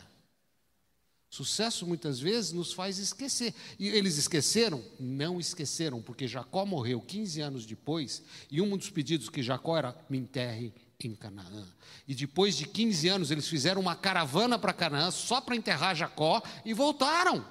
Sucesso 1.30 1.88
muitas 1.88 2.20
vezes 2.20 2.52
nos 2.52 2.74
faz 2.74 2.98
esquecer. 2.98 3.56
E 3.80 3.88
eles 3.88 4.18
esqueceram? 4.18 4.84
Não 5.00 5.40
esqueceram, 5.40 6.02
porque 6.02 6.28
Jacó 6.28 6.66
morreu 6.66 7.00
15 7.00 7.40
anos 7.40 7.66
depois, 7.66 8.22
e 8.52 8.60
um 8.60 8.76
dos 8.76 8.90
pedidos 8.90 9.30
que 9.30 9.42
Jacó 9.42 9.78
era: 9.78 9.96
me 10.10 10.18
enterre 10.18 10.74
em 11.00 11.16
Canaã. 11.16 11.66
E 12.06 12.14
depois 12.14 12.58
de 12.58 12.66
15 12.68 13.08
anos, 13.08 13.32
eles 13.32 13.48
fizeram 13.48 13.80
uma 13.80 13.96
caravana 13.96 14.60
para 14.60 14.74
Canaã 14.74 15.10
só 15.10 15.40
para 15.40 15.56
enterrar 15.56 15.96
Jacó 15.96 16.44
e 16.66 16.74
voltaram. 16.74 17.46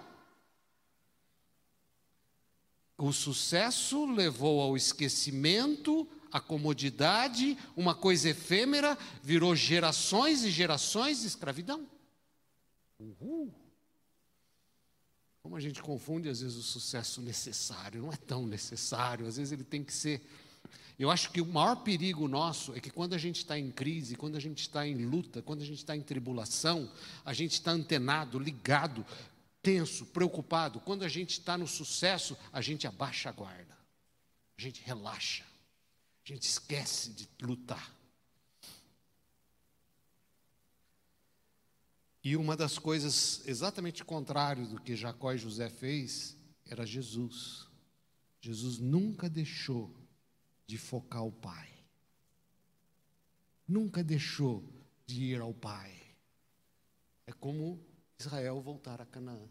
O 2.98 3.14
sucesso 3.14 4.04
levou 4.04 4.60
ao 4.60 4.76
esquecimento, 4.76 6.06
à 6.32 6.40
comodidade, 6.40 7.56
uma 7.76 7.94
coisa 7.94 8.30
efêmera, 8.30 8.96
virou 9.22 9.54
gerações 9.54 10.44
e 10.44 10.50
gerações 10.50 11.20
de 11.20 11.26
escravidão. 11.26 11.86
Uhul. 12.98 13.52
Como 15.42 15.56
a 15.56 15.60
gente 15.60 15.82
confunde 15.82 16.28
às 16.28 16.40
vezes 16.40 16.56
o 16.56 16.62
sucesso 16.62 17.22
necessário, 17.22 18.02
não 18.02 18.12
é 18.12 18.16
tão 18.16 18.46
necessário, 18.46 19.26
às 19.26 19.36
vezes 19.36 19.52
ele 19.52 19.64
tem 19.64 19.82
que 19.82 19.92
ser. 19.92 20.22
Eu 20.98 21.10
acho 21.10 21.30
que 21.30 21.40
o 21.40 21.46
maior 21.46 21.76
perigo 21.76 22.28
nosso 22.28 22.74
é 22.74 22.80
que 22.80 22.90
quando 22.90 23.14
a 23.14 23.18
gente 23.18 23.36
está 23.36 23.58
em 23.58 23.70
crise, 23.70 24.16
quando 24.16 24.36
a 24.36 24.40
gente 24.40 24.60
está 24.60 24.86
em 24.86 25.06
luta, 25.06 25.40
quando 25.40 25.62
a 25.62 25.64
gente 25.64 25.78
está 25.78 25.96
em 25.96 26.02
tribulação, 26.02 26.92
a 27.24 27.32
gente 27.32 27.52
está 27.52 27.70
antenado, 27.70 28.38
ligado, 28.38 29.04
tenso, 29.62 30.04
preocupado. 30.06 30.78
Quando 30.80 31.02
a 31.02 31.08
gente 31.08 31.30
está 31.30 31.56
no 31.56 31.66
sucesso, 31.66 32.36
a 32.52 32.60
gente 32.60 32.86
abaixa 32.86 33.30
a 33.30 33.32
guarda, 33.32 33.76
a 34.58 34.60
gente 34.60 34.82
relaxa, 34.84 35.44
a 36.32 36.36
gente 36.36 36.48
esquece 36.48 37.10
de 37.10 37.28
lutar. 37.42 37.96
E 42.22 42.36
uma 42.36 42.56
das 42.56 42.78
coisas 42.78 43.46
exatamente 43.46 44.04
contrário 44.04 44.66
do 44.68 44.80
que 44.80 44.94
Jacó 44.94 45.32
e 45.32 45.38
José 45.38 45.68
fez 45.70 46.36
era 46.66 46.86
Jesus. 46.86 47.66
Jesus 48.40 48.78
nunca 48.78 49.28
deixou 49.28 49.94
de 50.66 50.78
focar 50.78 51.24
o 51.24 51.32
Pai. 51.32 51.68
Nunca 53.66 54.04
deixou 54.04 54.62
de 55.06 55.24
ir 55.24 55.40
ao 55.40 55.54
Pai. 55.54 56.00
É 57.26 57.32
como 57.32 57.84
Israel 58.18 58.60
voltar 58.60 59.00
a 59.00 59.06
Canaã. 59.06 59.48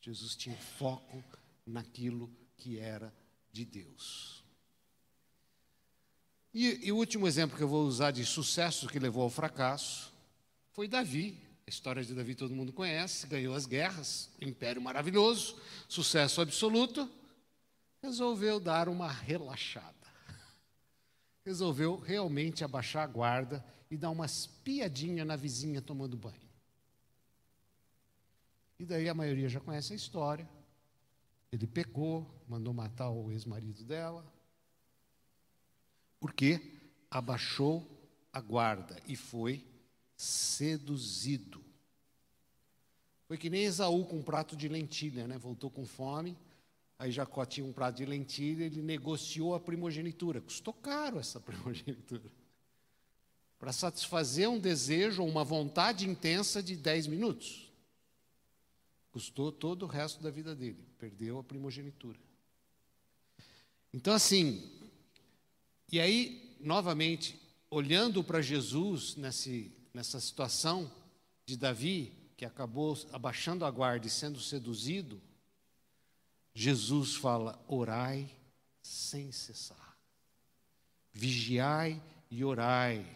Jesus 0.00 0.34
tinha 0.34 0.56
foco 0.56 1.22
naquilo 1.66 2.34
que 2.56 2.78
era 2.78 3.14
de 3.52 3.64
Deus. 3.64 4.41
E, 6.54 6.86
e 6.86 6.92
o 6.92 6.96
último 6.96 7.26
exemplo 7.26 7.56
que 7.56 7.62
eu 7.62 7.68
vou 7.68 7.86
usar 7.86 8.10
de 8.10 8.24
sucesso 8.26 8.86
que 8.88 8.98
levou 8.98 9.22
ao 9.22 9.30
fracasso 9.30 10.12
foi 10.70 10.86
Davi. 10.86 11.38
A 11.66 11.70
história 11.70 12.04
de 12.04 12.14
Davi 12.14 12.34
todo 12.34 12.54
mundo 12.54 12.72
conhece, 12.72 13.26
ganhou 13.26 13.54
as 13.54 13.64
guerras, 13.64 14.28
império 14.40 14.82
maravilhoso, 14.82 15.56
sucesso 15.88 16.40
absoluto. 16.40 17.08
Resolveu 18.02 18.60
dar 18.60 18.88
uma 18.88 19.10
relaxada. 19.10 19.94
Resolveu 21.44 21.98
realmente 21.98 22.64
abaixar 22.64 23.04
a 23.04 23.06
guarda 23.06 23.64
e 23.90 23.96
dar 23.96 24.10
uma 24.10 24.26
espiadinha 24.26 25.24
na 25.24 25.36
vizinha 25.36 25.80
tomando 25.80 26.16
banho. 26.16 26.36
E 28.78 28.84
daí 28.84 29.08
a 29.08 29.14
maioria 29.14 29.48
já 29.48 29.60
conhece 29.60 29.92
a 29.92 29.96
história. 29.96 30.48
Ele 31.50 31.66
pecou, 31.66 32.26
mandou 32.48 32.74
matar 32.74 33.10
o 33.10 33.30
ex-marido 33.30 33.84
dela. 33.84 34.24
Porque 36.22 36.60
abaixou 37.10 37.84
a 38.32 38.40
guarda 38.40 38.96
e 39.08 39.16
foi 39.16 39.66
seduzido. 40.16 41.60
Foi 43.26 43.36
que 43.36 43.50
nem 43.50 43.64
Esaú 43.64 44.04
com 44.04 44.18
um 44.18 44.22
prato 44.22 44.56
de 44.56 44.68
lentilha, 44.68 45.26
né? 45.26 45.36
Voltou 45.36 45.68
com 45.68 45.84
fome. 45.84 46.38
Aí 46.96 47.10
Jacó 47.10 47.44
tinha 47.44 47.66
um 47.66 47.72
prato 47.72 47.96
de 47.96 48.06
lentilha, 48.06 48.62
ele 48.62 48.80
negociou 48.80 49.52
a 49.52 49.58
primogenitura. 49.58 50.40
Custou 50.40 50.72
caro 50.72 51.18
essa 51.18 51.40
primogenitura. 51.42 52.30
Para 53.58 53.72
satisfazer 53.72 54.48
um 54.48 54.60
desejo 54.60 55.22
ou 55.22 55.28
uma 55.28 55.42
vontade 55.42 56.08
intensa 56.08 56.62
de 56.62 56.76
10 56.76 57.08
minutos. 57.08 57.68
Custou 59.10 59.50
todo 59.50 59.82
o 59.82 59.88
resto 59.88 60.22
da 60.22 60.30
vida 60.30 60.54
dele. 60.54 60.86
Perdeu 61.00 61.40
a 61.40 61.42
primogenitura. 61.42 62.20
Então, 63.92 64.14
assim, 64.14 64.81
e 65.90 66.00
aí, 66.00 66.56
novamente, 66.60 67.38
olhando 67.70 68.22
para 68.22 68.40
Jesus 68.40 69.16
nesse, 69.16 69.72
nessa 69.94 70.20
situação 70.20 70.90
de 71.46 71.56
Davi, 71.56 72.12
que 72.36 72.44
acabou 72.44 72.98
abaixando 73.12 73.64
a 73.64 73.70
guarda 73.70 74.06
e 74.06 74.10
sendo 74.10 74.40
seduzido, 74.40 75.20
Jesus 76.54 77.14
fala: 77.14 77.62
orai 77.66 78.28
sem 78.82 79.32
cessar, 79.32 79.96
vigiai 81.12 82.02
e 82.30 82.44
orai. 82.44 83.06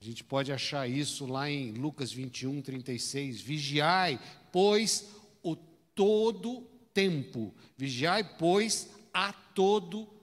A 0.00 0.04
gente 0.04 0.24
pode 0.24 0.50
achar 0.50 0.88
isso 0.88 1.26
lá 1.26 1.50
em 1.50 1.72
Lucas 1.72 2.10
21, 2.10 2.62
36. 2.62 3.40
Vigiai, 3.40 4.18
pois 4.50 5.10
o 5.42 5.54
todo 5.54 6.62
tempo. 6.94 7.54
Vigiai, 7.76 8.24
pois 8.38 8.88
a 9.12 9.32
todo 9.32 10.06
tempo. 10.06 10.19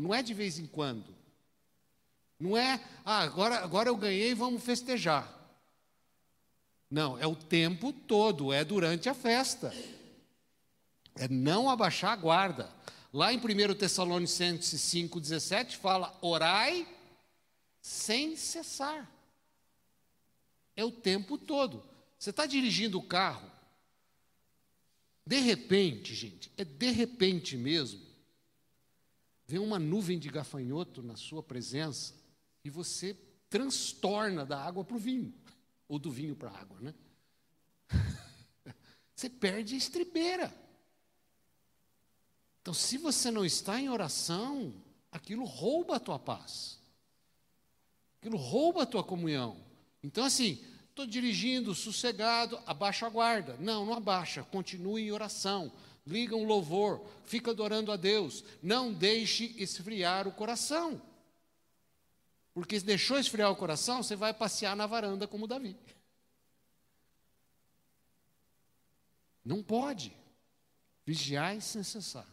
Não 0.00 0.14
é 0.14 0.22
de 0.22 0.34
vez 0.34 0.58
em 0.58 0.66
quando. 0.66 1.14
Não 2.38 2.56
é, 2.56 2.80
ah, 3.04 3.20
agora, 3.20 3.58
agora 3.58 3.88
eu 3.88 3.96
ganhei, 3.96 4.34
vamos 4.34 4.62
festejar. 4.62 5.32
Não, 6.90 7.18
é 7.18 7.26
o 7.26 7.34
tempo 7.34 7.92
todo, 7.92 8.52
é 8.52 8.64
durante 8.64 9.08
a 9.08 9.14
festa. 9.14 9.74
É 11.14 11.26
não 11.28 11.70
abaixar 11.70 12.12
a 12.12 12.16
guarda. 12.16 12.70
Lá 13.12 13.32
em 13.32 13.38
1 13.38 13.74
Tessalonicenses 13.74 14.80
5,17 14.82 15.76
fala: 15.76 16.16
orai 16.20 16.86
sem 17.80 18.36
cessar. 18.36 19.10
É 20.76 20.84
o 20.84 20.92
tempo 20.92 21.38
todo. 21.38 21.82
Você 22.18 22.30
está 22.30 22.44
dirigindo 22.44 22.98
o 22.98 23.02
carro, 23.02 23.50
de 25.26 25.40
repente, 25.40 26.14
gente, 26.14 26.52
é 26.56 26.64
de 26.64 26.90
repente 26.90 27.56
mesmo, 27.56 28.00
vem 29.46 29.60
uma 29.60 29.78
nuvem 29.78 30.18
de 30.18 30.28
gafanhoto 30.28 31.02
na 31.02 31.16
sua 31.16 31.42
presença 31.42 32.14
e 32.64 32.70
você 32.70 33.16
transtorna 33.48 34.44
da 34.44 34.60
água 34.60 34.84
para 34.84 34.96
o 34.96 34.98
vinho, 34.98 35.32
ou 35.88 35.98
do 35.98 36.10
vinho 36.10 36.34
para 36.34 36.50
a 36.50 36.58
água, 36.58 36.80
né? 36.80 36.94
Você 39.14 39.30
perde 39.30 39.74
a 39.74 39.78
estribeira. 39.78 40.54
Então, 42.60 42.74
se 42.74 42.98
você 42.98 43.30
não 43.30 43.46
está 43.46 43.80
em 43.80 43.88
oração, 43.88 44.74
aquilo 45.10 45.44
rouba 45.44 45.96
a 45.96 46.00
tua 46.00 46.18
paz. 46.18 46.78
Aquilo 48.18 48.36
rouba 48.36 48.82
a 48.82 48.86
tua 48.86 49.04
comunhão. 49.04 49.56
Então, 50.02 50.24
assim, 50.24 50.62
estou 50.90 51.06
dirigindo, 51.06 51.74
sossegado, 51.74 52.58
abaixa 52.66 53.06
a 53.06 53.08
guarda. 53.08 53.56
Não, 53.58 53.86
não 53.86 53.94
abaixa, 53.94 54.42
continue 54.42 55.04
em 55.04 55.12
oração. 55.12 55.72
Liga 56.06 56.36
um 56.36 56.44
louvor, 56.44 57.04
fica 57.24 57.50
adorando 57.50 57.90
a 57.90 57.96
Deus. 57.96 58.44
Não 58.62 58.92
deixe 58.92 59.54
esfriar 59.58 60.28
o 60.28 60.32
coração. 60.32 61.02
Porque 62.54 62.78
se 62.78 62.86
deixou 62.86 63.18
esfriar 63.18 63.50
o 63.50 63.56
coração, 63.56 64.02
você 64.02 64.14
vai 64.14 64.32
passear 64.32 64.76
na 64.76 64.86
varanda 64.86 65.26
como 65.26 65.48
Davi. 65.48 65.76
Não 69.44 69.62
pode. 69.62 70.16
Vigiar 71.04 71.60
sem 71.60 71.82
cessar. 71.82 72.26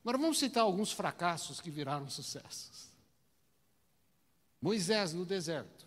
Agora 0.00 0.18
vamos 0.18 0.38
citar 0.38 0.62
alguns 0.62 0.92
fracassos 0.92 1.60
que 1.60 1.70
viraram 1.70 2.08
sucessos. 2.10 2.88
Moisés 4.60 5.12
no 5.12 5.24
deserto. 5.24 5.86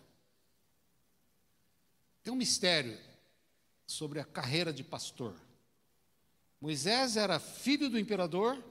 Tem 2.24 2.34
um 2.34 2.38
mistério 2.38 3.00
sobre 3.86 4.20
a 4.20 4.26
carreira 4.26 4.72
de 4.72 4.84
pastor. 4.84 5.36
Moisés 6.60 7.16
era 7.16 7.40
filho 7.40 7.90
do 7.90 8.00
imperador, 8.00 8.62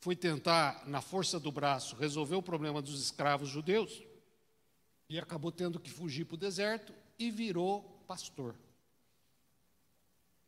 foi 0.00 0.16
tentar, 0.16 0.86
na 0.88 1.00
força 1.00 1.38
do 1.38 1.52
braço, 1.52 1.96
resolver 1.96 2.36
o 2.36 2.42
problema 2.42 2.80
dos 2.80 3.02
escravos 3.02 3.48
judeus 3.48 4.02
e 5.08 5.18
acabou 5.18 5.50
tendo 5.50 5.80
que 5.80 5.90
fugir 5.90 6.24
para 6.24 6.34
o 6.34 6.38
deserto 6.38 6.94
e 7.18 7.30
virou 7.30 7.82
pastor 8.06 8.54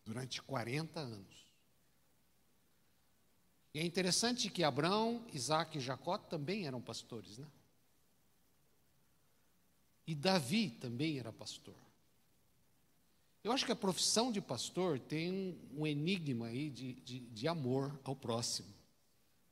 durante 0.04 0.40
40 0.42 1.00
anos. 1.00 1.46
E 3.72 3.78
é 3.78 3.84
interessante 3.84 4.50
que 4.50 4.64
Abraão, 4.64 5.24
Isaac 5.32 5.78
e 5.78 5.80
Jacó 5.80 6.18
também 6.18 6.66
eram 6.66 6.80
pastores, 6.80 7.38
né? 7.38 7.46
E 10.06 10.14
Davi 10.14 10.70
também 10.70 11.18
era 11.18 11.32
pastor. 11.32 11.76
Eu 13.42 13.52
acho 13.52 13.64
que 13.64 13.72
a 13.72 13.76
profissão 13.76 14.30
de 14.30 14.40
pastor 14.40 14.98
tem 14.98 15.58
um 15.74 15.86
enigma 15.86 16.48
aí 16.48 16.68
de, 16.68 16.94
de, 16.94 17.20
de 17.20 17.48
amor 17.48 17.98
ao 18.04 18.14
próximo. 18.14 18.68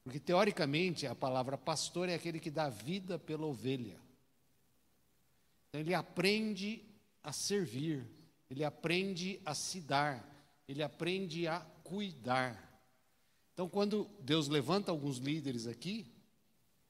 Porque, 0.05 0.21
teoricamente, 0.21 1.07
a 1.07 1.15
palavra 1.15 1.57
pastor 1.57 2.09
é 2.09 2.15
aquele 2.15 2.39
que 2.39 2.51
dá 2.51 2.69
vida 2.69 3.19
pela 3.19 3.47
ovelha. 3.47 3.99
Então, 5.69 5.81
ele 5.81 5.95
aprende 5.95 6.83
a 7.23 7.33
servir, 7.33 8.07
ele 8.51 8.65
aprende 8.65 9.41
a 9.45 9.55
se 9.55 9.81
dar, 9.81 10.27
ele 10.67 10.83
aprende 10.83 11.47
a 11.47 11.61
cuidar. 11.83 12.83
Então, 13.55 13.69
quando 13.69 14.09
Deus 14.21 14.49
levanta 14.49 14.91
alguns 14.91 15.17
líderes 15.17 15.67
aqui, 15.67 16.07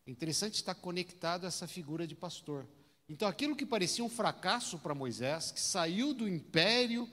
é 0.06 0.11
interessante 0.11 0.54
estar 0.54 0.74
conectado 0.74 1.44
a 1.44 1.48
essa 1.48 1.66
figura 1.68 2.06
de 2.06 2.14
pastor. 2.14 2.66
Então, 3.09 3.27
aquilo 3.27 3.57
que 3.57 3.64
parecia 3.64 4.05
um 4.05 4.09
fracasso 4.11 4.79
para 4.79 4.94
Moisés, 4.94 5.51
que 5.51 5.61
saiu 5.61 6.12
do 6.12 6.29
império 6.29 7.09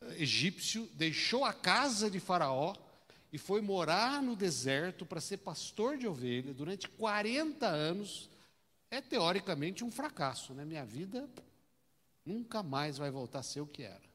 eh, 0.00 0.22
egípcio, 0.22 0.88
deixou 0.94 1.44
a 1.44 1.52
casa 1.52 2.10
de 2.10 2.18
Faraó 2.18 2.74
e 3.32 3.38
foi 3.38 3.60
morar 3.60 4.20
no 4.20 4.34
deserto 4.34 5.06
para 5.06 5.20
ser 5.20 5.38
pastor 5.38 5.96
de 5.96 6.08
ovelha 6.08 6.52
durante 6.52 6.88
40 6.88 7.66
anos, 7.66 8.28
é 8.90 9.00
teoricamente 9.00 9.84
um 9.84 9.90
fracasso, 9.90 10.52
né? 10.52 10.64
Minha 10.64 10.84
vida 10.84 11.28
nunca 12.26 12.62
mais 12.62 12.98
vai 12.98 13.10
voltar 13.10 13.38
a 13.38 13.44
ser 13.44 13.60
o 13.60 13.66
que 13.66 13.84
era. 13.84 14.12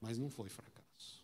Mas 0.00 0.18
não 0.18 0.30
foi 0.30 0.48
fracasso. 0.48 1.22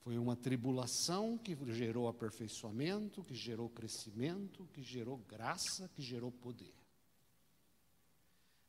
Foi 0.00 0.18
uma 0.18 0.34
tribulação 0.34 1.38
que 1.38 1.56
gerou 1.72 2.08
aperfeiçoamento, 2.08 3.22
que 3.22 3.34
gerou 3.34 3.68
crescimento, 3.68 4.68
que 4.72 4.82
gerou 4.82 5.18
graça, 5.18 5.88
que 5.94 6.02
gerou 6.02 6.32
poder. 6.32 6.83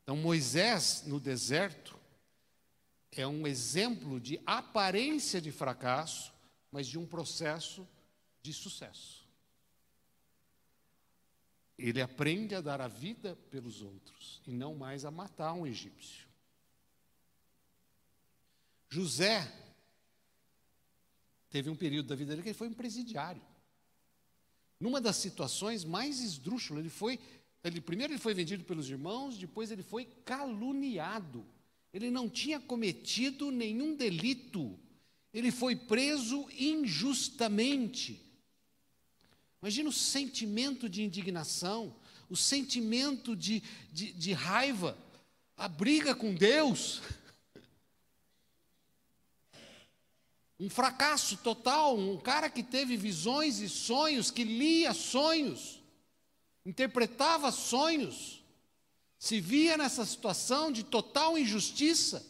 Então, 0.05 0.15
Moisés 0.15 1.03
no 1.07 1.19
deserto 1.19 1.99
é 3.11 3.25
um 3.25 3.47
exemplo 3.47 4.19
de 4.19 4.39
aparência 4.45 5.41
de 5.41 5.51
fracasso, 5.51 6.31
mas 6.71 6.85
de 6.85 6.99
um 6.99 7.07
processo 7.07 7.87
de 8.39 8.53
sucesso. 8.53 9.27
Ele 11.75 11.99
aprende 11.99 12.53
a 12.53 12.61
dar 12.61 12.81
a 12.81 12.87
vida 12.87 13.35
pelos 13.49 13.81
outros 13.81 14.43
e 14.45 14.51
não 14.51 14.75
mais 14.75 15.05
a 15.05 15.11
matar 15.11 15.53
um 15.53 15.65
egípcio. 15.65 16.27
José 18.87 19.51
teve 21.49 21.67
um 21.67 21.75
período 21.75 22.09
da 22.09 22.15
vida 22.15 22.29
dele 22.29 22.43
que 22.43 22.49
ele 22.49 22.57
foi 22.57 22.67
um 22.67 22.75
presidiário. 22.75 23.41
Numa 24.79 25.01
das 25.01 25.15
situações 25.15 25.83
mais 25.83 26.19
esdrúxulas, 26.19 26.81
ele 26.81 26.91
foi 26.91 27.19
ele, 27.65 27.81
primeiro 27.81 28.13
ele 28.13 28.19
foi 28.19 28.35
vendido 28.35 28.63
pelos 28.63 28.87
irmãos, 28.89 29.39
depois 29.39 29.71
ele 29.71 29.81
foi 29.81 30.05
caluniado. 30.23 31.43
Ele 31.91 32.11
não 32.11 32.29
tinha 32.29 32.59
cometido 32.59 33.49
nenhum 33.49 33.95
delito. 33.95 34.77
Ele 35.33 35.51
foi 35.51 35.75
preso 35.75 36.47
injustamente. 36.51 38.21
Imagina 39.61 39.89
o 39.89 39.93
sentimento 39.93 40.87
de 40.87 41.01
indignação, 41.01 41.95
o 42.29 42.35
sentimento 42.35 43.35
de, 43.35 43.63
de, 43.91 44.13
de 44.13 44.31
raiva, 44.31 44.95
a 45.57 45.67
briga 45.67 46.13
com 46.13 46.33
Deus. 46.35 47.01
Um 50.57 50.69
fracasso 50.69 51.35
total, 51.35 51.99
um 51.99 52.17
cara 52.17 52.49
que 52.49 52.63
teve 52.63 52.95
visões 52.95 53.59
e 53.59 53.67
sonhos, 53.67 54.31
que 54.31 54.45
lia 54.45 54.93
sonhos 54.93 55.81
interpretava 56.65 57.51
sonhos, 57.51 58.43
se 59.19 59.39
via 59.39 59.77
nessa 59.77 60.05
situação 60.05 60.71
de 60.71 60.83
total 60.83 61.37
injustiça. 61.37 62.25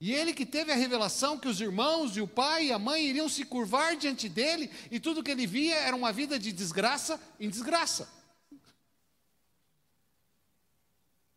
E 0.00 0.12
ele 0.12 0.34
que 0.34 0.44
teve 0.44 0.72
a 0.72 0.76
revelação 0.76 1.38
que 1.38 1.48
os 1.48 1.60
irmãos 1.60 2.16
e 2.16 2.20
o 2.20 2.28
pai 2.28 2.66
e 2.66 2.72
a 2.72 2.78
mãe 2.78 3.06
iriam 3.06 3.28
se 3.28 3.44
curvar 3.44 3.96
diante 3.96 4.28
dele, 4.28 4.70
e 4.90 4.98
tudo 4.98 5.22
que 5.22 5.30
ele 5.30 5.46
via 5.46 5.76
era 5.76 5.94
uma 5.94 6.12
vida 6.12 6.38
de 6.38 6.52
desgraça 6.52 7.20
em 7.38 7.48
desgraça. 7.48 8.08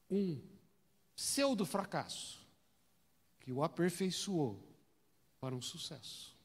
Um 0.09 0.41
pseudo 1.15 1.65
fracasso 1.65 2.39
que 3.39 3.51
o 3.51 3.63
aperfeiçoou 3.63 4.61
para 5.39 5.55
um 5.55 5.61
sucesso. 5.61 6.36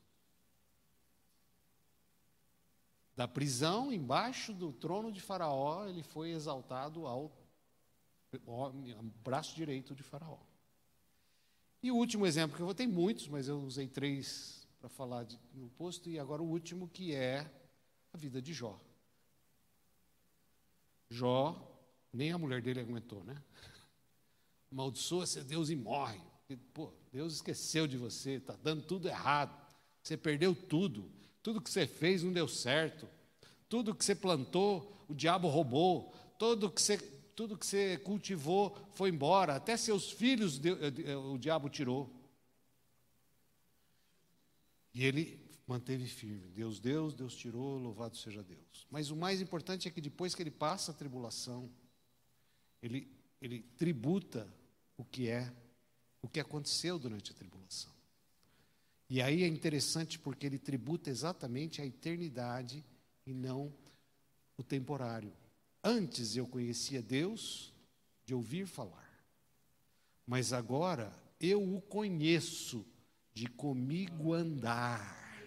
Da 3.14 3.28
prisão, 3.28 3.92
embaixo 3.92 4.52
do 4.54 4.72
trono 4.72 5.12
de 5.12 5.20
Faraó, 5.20 5.86
ele 5.86 6.02
foi 6.02 6.30
exaltado 6.30 7.06
ao, 7.06 7.30
braço 9.22 9.54
direito 9.54 9.94
de 9.94 10.02
Faraó. 10.02 10.38
E 11.82 11.90
o 11.90 11.96
último 11.96 12.26
exemplo 12.26 12.56
que 12.56 12.62
eu 12.62 12.66
vou, 12.66 12.74
tem 12.74 12.86
muitos, 12.86 13.28
mas 13.28 13.48
eu 13.48 13.60
usei 13.60 13.86
três 13.86 14.66
para 14.78 14.88
falar 14.88 15.24
de, 15.24 15.38
no 15.52 15.68
posto, 15.70 16.08
e 16.08 16.18
agora 16.18 16.42
o 16.42 16.48
último, 16.48 16.88
que 16.88 17.14
é 17.14 17.50
a 18.12 18.16
vida 18.16 18.40
de 18.40 18.52
Jó. 18.52 18.80
Jó, 21.10 21.56
nem 22.12 22.32
a 22.32 22.38
mulher 22.38 22.62
dele 22.62 22.80
aguentou, 22.80 23.22
né? 23.24 23.42
Amaldiçoa-se 24.72 25.42
Deus 25.44 25.70
e 25.70 25.76
morre. 25.76 26.20
Pô, 26.72 26.92
Deus 27.12 27.34
esqueceu 27.34 27.86
de 27.86 27.96
você, 27.96 28.32
está 28.32 28.56
dando 28.56 28.82
tudo 28.82 29.08
errado. 29.08 29.56
Você 30.02 30.16
perdeu 30.16 30.54
tudo. 30.54 31.10
Tudo 31.42 31.60
que 31.60 31.70
você 31.70 31.86
fez 31.86 32.22
não 32.22 32.32
deu 32.32 32.46
certo. 32.46 33.08
Tudo 33.68 33.94
que 33.94 34.04
você 34.04 34.14
plantou, 34.14 34.92
o 35.08 35.14
diabo 35.14 35.48
roubou. 35.48 36.14
Tudo 36.38 36.70
que 36.70 36.80
você, 36.80 36.98
tudo 37.34 37.56
que 37.56 37.66
você 37.66 37.98
cultivou 37.98 38.76
foi 38.92 39.10
embora. 39.10 39.56
Até 39.56 39.76
seus 39.76 40.10
filhos 40.10 40.60
eh, 40.64 41.10
eh, 41.10 41.16
o 41.16 41.38
diabo 41.38 41.68
tirou. 41.68 42.10
E 44.94 45.04
ele 45.04 45.40
manteve 45.66 46.06
firme. 46.06 46.48
Deus 46.48 46.78
deu, 46.78 47.10
Deus 47.10 47.34
tirou, 47.34 47.78
louvado 47.78 48.16
seja 48.16 48.42
Deus. 48.42 48.86
Mas 48.90 49.10
o 49.10 49.16
mais 49.16 49.40
importante 49.40 49.88
é 49.88 49.90
que 49.90 50.00
depois 50.00 50.34
que 50.34 50.42
ele 50.42 50.50
passa 50.50 50.92
a 50.92 50.94
tribulação, 50.94 51.70
ele, 52.82 53.10
ele 53.40 53.62
tributa 53.76 54.46
o 54.96 55.04
que 55.04 55.28
é, 55.28 55.52
o 56.20 56.28
que 56.28 56.40
aconteceu 56.40 56.98
durante 56.98 57.30
a 57.30 57.34
tribulação. 57.34 57.91
E 59.12 59.20
aí 59.20 59.44
é 59.44 59.46
interessante 59.46 60.18
porque 60.18 60.46
ele 60.46 60.58
tributa 60.58 61.10
exatamente 61.10 61.82
a 61.82 61.84
eternidade 61.84 62.82
e 63.26 63.34
não 63.34 63.70
o 64.56 64.62
temporário. 64.62 65.30
Antes 65.84 66.34
eu 66.34 66.46
conhecia 66.46 67.02
Deus 67.02 67.74
de 68.24 68.34
ouvir 68.34 68.66
falar, 68.66 69.22
mas 70.26 70.54
agora 70.54 71.12
eu 71.38 71.62
o 71.76 71.82
conheço 71.82 72.86
de 73.34 73.46
comigo 73.48 74.32
andar. 74.32 75.44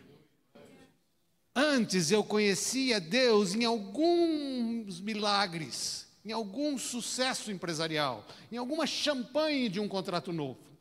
Antes 1.55 2.11
eu 2.11 2.23
conhecia 2.23 3.01
Deus 3.01 3.55
em 3.55 3.65
alguns 3.65 5.01
milagres, 5.01 6.07
em 6.23 6.31
algum 6.31 6.77
sucesso 6.77 7.51
empresarial, 7.51 8.27
em 8.51 8.57
alguma 8.57 8.85
champanhe 8.85 9.69
de 9.69 9.79
um 9.79 9.87
contrato 9.87 10.31
novo 10.31 10.74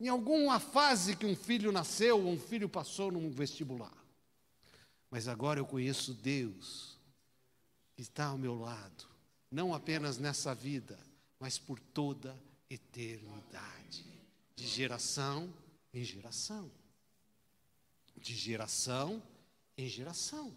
em 0.00 0.08
alguma 0.08 0.58
fase 0.58 1.14
que 1.14 1.26
um 1.26 1.36
filho 1.36 1.70
nasceu 1.70 2.18
ou 2.18 2.32
um 2.32 2.40
filho 2.40 2.68
passou 2.68 3.12
num 3.12 3.30
vestibular. 3.30 3.94
Mas 5.10 5.28
agora 5.28 5.60
eu 5.60 5.66
conheço 5.66 6.14
Deus, 6.14 6.98
que 7.94 8.00
está 8.00 8.26
ao 8.26 8.38
meu 8.38 8.58
lado, 8.58 9.04
não 9.50 9.74
apenas 9.74 10.16
nessa 10.16 10.54
vida, 10.54 10.98
mas 11.38 11.58
por 11.58 11.78
toda 11.78 12.34
eternidade, 12.70 14.06
de 14.56 14.66
geração 14.66 15.52
em 15.92 16.02
geração. 16.02 16.70
De 18.16 18.34
geração 18.34 19.22
em 19.76 19.88
geração. 19.88 20.54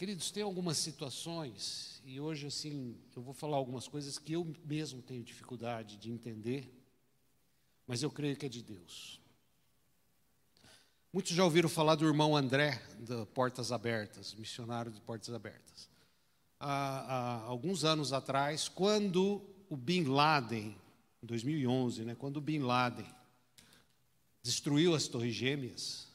Queridos, 0.00 0.30
tem 0.30 0.42
algumas 0.42 0.78
situações, 0.78 2.00
e 2.06 2.18
hoje, 2.18 2.46
assim, 2.46 2.96
eu 3.14 3.20
vou 3.20 3.34
falar 3.34 3.58
algumas 3.58 3.86
coisas 3.86 4.18
que 4.18 4.32
eu 4.32 4.50
mesmo 4.64 5.02
tenho 5.02 5.22
dificuldade 5.22 5.98
de 5.98 6.10
entender, 6.10 6.74
mas 7.86 8.02
eu 8.02 8.10
creio 8.10 8.34
que 8.34 8.46
é 8.46 8.48
de 8.48 8.62
Deus. 8.62 9.20
Muitos 11.12 11.32
já 11.32 11.44
ouviram 11.44 11.68
falar 11.68 11.96
do 11.96 12.06
irmão 12.06 12.34
André, 12.34 12.82
da 13.00 13.26
Portas 13.26 13.70
Abertas, 13.70 14.32
missionário 14.32 14.90
de 14.90 15.02
Portas 15.02 15.34
Abertas. 15.34 15.90
Há, 16.58 16.70
há 16.70 17.42
alguns 17.42 17.84
anos 17.84 18.14
atrás, 18.14 18.70
quando 18.70 19.42
o 19.68 19.76
Bin 19.76 20.04
Laden, 20.04 20.78
em 21.22 21.26
2011, 21.26 22.06
né, 22.06 22.14
quando 22.14 22.38
o 22.38 22.40
Bin 22.40 22.60
Laden 22.60 23.14
destruiu 24.42 24.94
as 24.94 25.06
Torres 25.06 25.34
Gêmeas, 25.34 26.09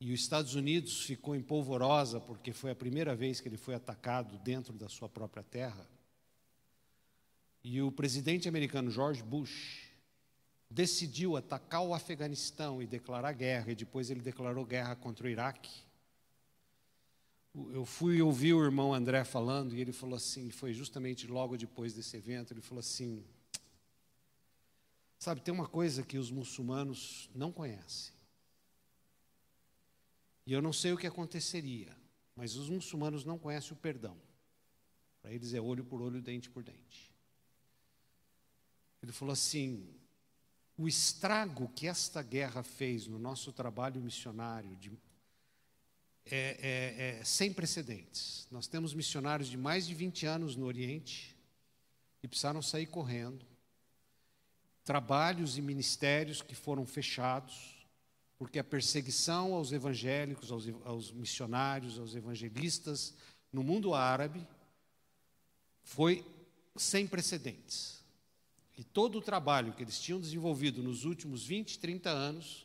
e 0.00 0.12
os 0.12 0.20
Estados 0.20 0.54
Unidos 0.54 1.02
ficou 1.02 1.34
em 1.34 1.42
polvorosa 1.42 2.20
porque 2.20 2.52
foi 2.52 2.70
a 2.70 2.76
primeira 2.76 3.16
vez 3.16 3.40
que 3.40 3.48
ele 3.48 3.56
foi 3.56 3.74
atacado 3.74 4.38
dentro 4.38 4.72
da 4.72 4.88
sua 4.88 5.08
própria 5.08 5.42
terra. 5.42 5.88
E 7.64 7.82
o 7.82 7.90
presidente 7.90 8.48
americano 8.48 8.90
George 8.90 9.22
Bush 9.22 9.88
decidiu 10.70 11.36
atacar 11.36 11.82
o 11.82 11.94
Afeganistão 11.94 12.80
e 12.80 12.86
declarar 12.86 13.32
guerra, 13.32 13.72
e 13.72 13.74
depois 13.74 14.10
ele 14.10 14.20
declarou 14.20 14.64
guerra 14.64 14.94
contra 14.94 15.26
o 15.26 15.30
Iraque. 15.30 15.70
Eu 17.70 17.84
fui 17.84 18.22
ouvir 18.22 18.54
o 18.54 18.64
irmão 18.64 18.94
André 18.94 19.24
falando, 19.24 19.74
e 19.74 19.80
ele 19.80 19.92
falou 19.92 20.14
assim: 20.14 20.50
foi 20.50 20.72
justamente 20.72 21.26
logo 21.26 21.56
depois 21.56 21.92
desse 21.92 22.16
evento, 22.16 22.52
ele 22.52 22.60
falou 22.60 22.80
assim: 22.80 23.24
Sabe, 25.18 25.40
tem 25.40 25.52
uma 25.52 25.66
coisa 25.66 26.04
que 26.04 26.18
os 26.18 26.30
muçulmanos 26.30 27.28
não 27.34 27.50
conhecem. 27.50 28.17
E 30.48 30.52
eu 30.54 30.62
não 30.62 30.72
sei 30.72 30.94
o 30.94 30.96
que 30.96 31.06
aconteceria, 31.06 31.94
mas 32.34 32.56
os 32.56 32.70
muçulmanos 32.70 33.22
não 33.22 33.38
conhecem 33.38 33.72
o 33.72 33.76
perdão. 33.76 34.16
Para 35.20 35.30
eles 35.30 35.52
é 35.52 35.60
olho 35.60 35.84
por 35.84 36.00
olho, 36.00 36.22
dente 36.22 36.48
por 36.48 36.62
dente. 36.62 37.12
Ele 39.02 39.12
falou 39.12 39.34
assim: 39.34 39.86
o 40.74 40.88
estrago 40.88 41.68
que 41.76 41.86
esta 41.86 42.22
guerra 42.22 42.62
fez 42.62 43.06
no 43.06 43.18
nosso 43.18 43.52
trabalho 43.52 44.00
missionário 44.00 44.74
de, 44.76 44.90
é, 46.24 46.56
é, 46.62 47.18
é, 47.20 47.24
sem 47.24 47.52
precedentes. 47.52 48.48
Nós 48.50 48.66
temos 48.66 48.94
missionários 48.94 49.50
de 49.50 49.58
mais 49.58 49.86
de 49.86 49.94
20 49.94 50.24
anos 50.24 50.56
no 50.56 50.64
Oriente 50.64 51.36
e 52.22 52.26
precisaram 52.26 52.62
sair 52.62 52.86
correndo. 52.86 53.44
Trabalhos 54.82 55.58
e 55.58 55.60
ministérios 55.60 56.40
que 56.40 56.54
foram 56.54 56.86
fechados, 56.86 57.77
porque 58.38 58.58
a 58.58 58.64
perseguição 58.64 59.52
aos 59.52 59.72
evangélicos, 59.72 60.52
aos, 60.52 60.64
aos 60.84 61.10
missionários, 61.10 61.98
aos 61.98 62.14
evangelistas 62.14 63.14
no 63.52 63.64
mundo 63.64 63.94
árabe 63.94 64.46
foi 65.82 66.24
sem 66.76 67.06
precedentes. 67.06 68.04
E 68.76 68.84
todo 68.84 69.18
o 69.18 69.22
trabalho 69.22 69.72
que 69.72 69.82
eles 69.82 69.98
tinham 69.98 70.20
desenvolvido 70.20 70.82
nos 70.82 71.04
últimos 71.04 71.44
20, 71.44 71.80
30 71.80 72.10
anos, 72.10 72.64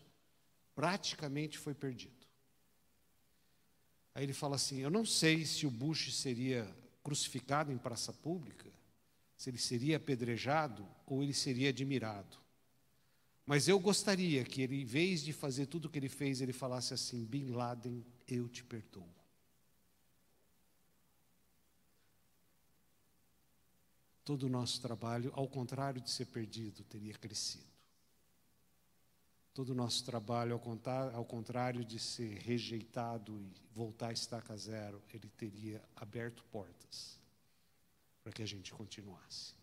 praticamente 0.76 1.58
foi 1.58 1.74
perdido. 1.74 2.28
Aí 4.14 4.24
ele 4.24 4.34
fala 4.34 4.56
assim: 4.56 4.82
Eu 4.82 4.92
não 4.92 5.06
sei 5.06 5.44
se 5.44 5.66
o 5.66 5.72
Bush 5.72 6.14
seria 6.14 6.70
crucificado 7.04 7.72
em 7.72 7.78
praça 7.80 8.14
pública, 8.14 8.72
se 9.36 9.50
ele 9.50 9.58
seria 9.58 9.98
apedrejado 9.98 10.88
ou 11.08 11.24
ele 11.24 11.34
seria 11.34 11.70
admirado. 11.70 12.43
Mas 13.46 13.68
eu 13.68 13.80
gostaria 13.80 14.44
que 14.44 14.62
ele, 14.62 14.82
em 14.82 14.86
vez 14.86 15.22
de 15.22 15.34
fazer 15.34 15.66
tudo 15.66 15.86
o 15.86 15.90
que 15.90 16.00
ele 16.00 16.10
fez, 16.10 16.42
ele 16.42 16.54
falasse 16.54 16.94
assim: 16.94 17.26
Bin 17.26 17.52
Laden, 17.52 18.06
eu 18.28 18.48
te 18.48 18.64
perdoo. 18.64 19.08
todo 24.24 24.44
o 24.44 24.50
nosso 24.50 24.82
trabalho, 24.82 25.32
ao 25.36 25.48
contrário 25.48 26.02
de 26.02 26.10
ser 26.10 26.26
perdido, 26.26 26.84
teria 26.84 27.14
crescido. 27.14 27.72
Todo 29.54 29.70
o 29.70 29.76
nosso 29.76 30.04
trabalho, 30.04 30.60
ao 31.14 31.26
contrário 31.26 31.86
de 31.86 32.00
ser 32.00 32.40
rejeitado 32.40 33.40
e 33.40 33.54
voltar 33.74 34.08
a 34.08 34.14
estaca 34.14 34.56
zero, 34.58 35.02
ele 35.14 35.30
teria 35.30 35.84
aberto 35.96 36.44
portas 36.46 37.20
para 38.24 38.32
que 38.32 38.42
a 38.42 38.48
gente 38.48 38.74
continuasse. 38.74 39.54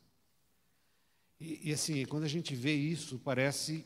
E, 1.40 1.70
e 1.70 1.72
assim, 1.72 2.05
quando 2.05 2.24
a 2.24 2.29
gente 2.29 2.55
vê 2.55 2.74
isso, 2.74 3.18
parece, 3.18 3.85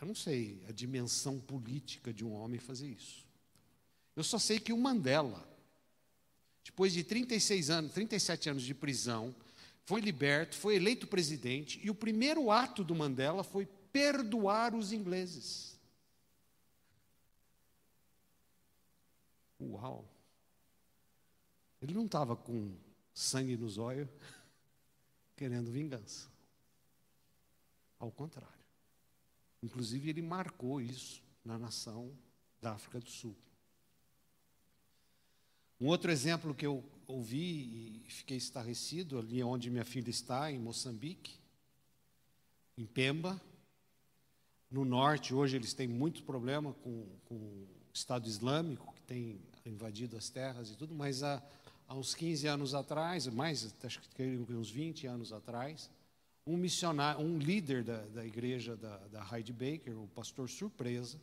eu 0.00 0.06
não 0.06 0.14
sei, 0.14 0.62
a 0.68 0.72
dimensão 0.72 1.38
política 1.38 2.12
de 2.12 2.24
um 2.24 2.32
homem 2.32 2.58
fazer 2.58 2.88
isso. 2.88 3.26
Eu 4.16 4.24
só 4.24 4.38
sei 4.38 4.58
que 4.58 4.72
o 4.72 4.78
Mandela, 4.78 5.46
depois 6.64 6.94
de 6.94 7.04
36 7.04 7.68
anos, 7.68 7.92
37 7.92 8.48
anos 8.48 8.62
de 8.62 8.74
prisão, 8.74 9.34
foi 9.84 10.00
liberto, 10.00 10.56
foi 10.56 10.76
eleito 10.76 11.06
presidente, 11.06 11.78
e 11.84 11.90
o 11.90 11.94
primeiro 11.94 12.50
ato 12.50 12.82
do 12.82 12.94
Mandela 12.94 13.44
foi 13.44 13.66
perdoar 13.92 14.74
os 14.74 14.92
ingleses. 14.92 15.78
Uau! 19.60 20.10
Ele 21.80 21.94
não 21.94 22.06
estava 22.06 22.34
com 22.34 22.74
sangue 23.12 23.56
nos 23.56 23.76
olhos, 23.78 24.08
querendo 25.36 25.70
vingança. 25.70 26.35
Ao 27.98 28.10
contrário. 28.10 28.56
Inclusive, 29.62 30.10
ele 30.10 30.22
marcou 30.22 30.80
isso 30.80 31.22
na 31.44 31.58
nação 31.58 32.12
da 32.60 32.72
África 32.72 33.00
do 33.00 33.10
Sul. 33.10 33.34
Um 35.80 35.88
outro 35.88 36.10
exemplo 36.10 36.54
que 36.54 36.66
eu 36.66 36.82
ouvi 37.06 38.04
e 38.06 38.10
fiquei 38.10 38.36
estarrecido 38.36 39.18
ali 39.18 39.42
onde 39.42 39.70
minha 39.70 39.84
filha 39.84 40.10
está, 40.10 40.50
em 40.50 40.58
Moçambique, 40.58 41.34
em 42.76 42.86
Pemba. 42.86 43.40
No 44.70 44.84
norte, 44.84 45.34
hoje, 45.34 45.56
eles 45.56 45.74
têm 45.74 45.86
muito 45.86 46.22
problema 46.22 46.72
com, 46.74 47.06
com 47.26 47.34
o 47.34 47.68
Estado 47.92 48.26
Islâmico, 48.26 48.92
que 48.94 49.02
tem 49.02 49.40
invadido 49.64 50.16
as 50.16 50.28
terras 50.28 50.70
e 50.70 50.76
tudo, 50.76 50.94
mas 50.94 51.22
há, 51.22 51.42
há 51.88 51.94
uns 51.94 52.14
15 52.14 52.46
anos 52.46 52.74
atrás, 52.74 53.26
mais, 53.26 53.74
acho 53.84 54.00
que 54.00 54.22
uns 54.50 54.70
20 54.70 55.06
anos 55.06 55.32
atrás, 55.32 55.90
um 56.46 56.56
missionário, 56.56 57.20
um 57.20 57.38
líder 57.38 57.82
da, 57.82 58.02
da 58.06 58.24
igreja 58.24 58.76
da, 58.76 58.96
da 59.08 59.22
Hyde 59.22 59.52
Baker, 59.52 59.98
o 59.98 60.06
pastor 60.08 60.48
Surpresa, 60.48 61.20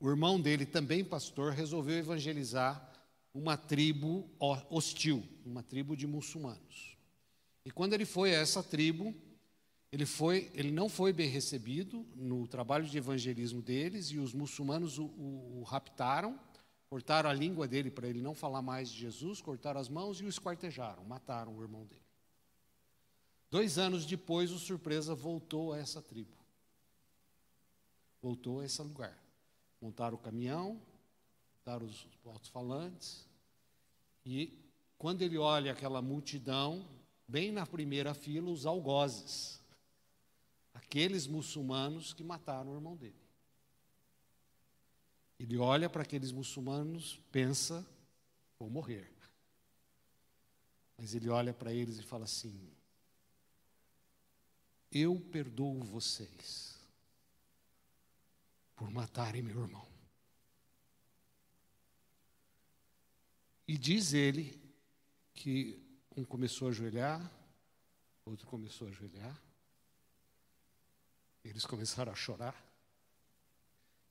o 0.00 0.08
irmão 0.08 0.40
dele, 0.40 0.64
também 0.64 1.04
pastor, 1.04 1.52
resolveu 1.52 1.96
evangelizar 1.98 2.92
uma 3.34 3.56
tribo 3.56 4.30
hostil, 4.70 5.24
uma 5.44 5.62
tribo 5.62 5.96
de 5.96 6.06
muçulmanos. 6.06 6.96
E 7.64 7.70
quando 7.70 7.92
ele 7.92 8.04
foi 8.04 8.34
a 8.34 8.38
essa 8.38 8.62
tribo, 8.62 9.14
ele, 9.90 10.06
foi, 10.06 10.50
ele 10.54 10.70
não 10.70 10.88
foi 10.88 11.12
bem 11.12 11.28
recebido 11.28 12.06
no 12.14 12.46
trabalho 12.46 12.86
de 12.86 12.96
evangelismo 12.96 13.60
deles, 13.60 14.06
e 14.06 14.18
os 14.18 14.32
muçulmanos 14.32 14.98
o, 14.98 15.06
o, 15.06 15.58
o 15.60 15.62
raptaram, 15.64 16.38
cortaram 16.88 17.28
a 17.28 17.32
língua 17.32 17.66
dele 17.66 17.90
para 17.90 18.08
ele 18.08 18.22
não 18.22 18.34
falar 18.34 18.62
mais 18.62 18.88
de 18.90 19.00
Jesus, 19.00 19.42
cortaram 19.42 19.80
as 19.80 19.88
mãos 19.88 20.20
e 20.20 20.24
o 20.24 20.28
esquartejaram, 20.28 21.04
mataram 21.04 21.56
o 21.56 21.62
irmão 21.62 21.84
dele. 21.84 22.07
Dois 23.50 23.78
anos 23.78 24.04
depois, 24.04 24.50
o 24.52 24.58
surpresa 24.58 25.14
voltou 25.14 25.72
a 25.72 25.78
essa 25.78 26.02
tribo. 26.02 26.36
Voltou 28.20 28.60
a 28.60 28.66
esse 28.66 28.82
lugar. 28.82 29.16
Montaram 29.80 30.16
o 30.16 30.20
caminhão, 30.20 30.80
montaram 31.56 31.86
os 31.86 32.06
alto-falantes, 32.26 33.26
e 34.26 34.52
quando 34.98 35.22
ele 35.22 35.38
olha 35.38 35.72
aquela 35.72 36.02
multidão, 36.02 36.86
bem 37.26 37.50
na 37.50 37.64
primeira 37.64 38.12
fila, 38.12 38.50
os 38.50 38.66
algozes, 38.66 39.58
aqueles 40.74 41.26
muçulmanos 41.26 42.12
que 42.12 42.22
mataram 42.22 42.72
o 42.72 42.74
irmão 42.74 42.96
dele. 42.96 43.14
Ele 45.38 45.56
olha 45.56 45.88
para 45.88 46.02
aqueles 46.02 46.32
muçulmanos, 46.32 47.20
pensa, 47.30 47.86
vou 48.58 48.68
morrer. 48.68 49.10
Mas 50.98 51.14
ele 51.14 51.28
olha 51.28 51.54
para 51.54 51.72
eles 51.72 51.98
e 51.98 52.02
fala 52.02 52.24
assim: 52.24 52.60
Eu 54.90 55.20
perdoo 55.20 55.82
vocês 55.82 56.78
por 58.74 58.90
matarem 58.90 59.42
meu 59.42 59.60
irmão. 59.60 59.86
E 63.66 63.76
diz 63.76 64.14
ele 64.14 64.58
que 65.34 65.78
um 66.16 66.24
começou 66.24 66.68
a 66.68 66.70
ajoelhar, 66.70 67.30
outro 68.24 68.46
começou 68.46 68.86
a 68.86 68.90
ajoelhar, 68.90 69.42
eles 71.44 71.66
começaram 71.66 72.10
a 72.10 72.14
chorar, 72.14 72.64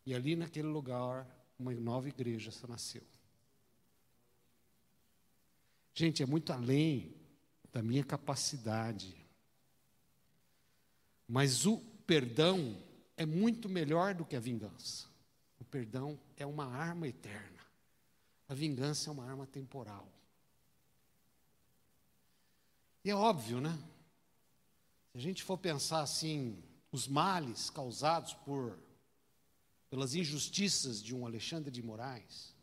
e 0.06 0.14
ali 0.14 0.36
naquele 0.36 0.68
lugar 0.68 1.28
uma 1.58 1.74
nova 1.74 2.08
igreja 2.08 2.52
nasceu. 2.68 3.04
Gente, 5.94 6.22
é 6.22 6.26
muito 6.26 6.54
além 6.54 7.16
da 7.74 7.82
minha 7.82 8.04
capacidade, 8.04 9.27
mas 11.28 11.66
o 11.66 11.80
perdão 12.06 12.82
é 13.16 13.26
muito 13.26 13.68
melhor 13.68 14.14
do 14.14 14.26
que 14.26 14.36
a 14.36 14.40
vingança. 14.40 15.08
O 15.60 15.66
perdão 15.66 16.20
é 16.38 16.46
uma 16.46 16.66
arma 16.66 17.08
eterna. 17.08 17.58
A 18.48 18.54
vingança 18.54 19.10
é 19.10 19.14
uma 19.14 19.26
arma 19.26 19.46
temporal. 19.46 20.08
E 23.04 23.10
é 23.10 23.16
óbvio, 23.16 23.60
né? 23.60 23.78
Se 25.12 25.18
a 25.18 25.22
gente 25.22 25.44
for 25.44 25.58
pensar 25.58 26.02
assim, 26.02 26.64
os 26.92 27.08
males 27.08 27.70
causados 27.70 28.34
por 28.34 28.78
pelas 29.90 30.14
injustiças 30.14 31.02
de 31.02 31.16
um 31.16 31.26
Alexandre 31.26 31.72
de 31.72 31.82
Moraes 31.82 32.54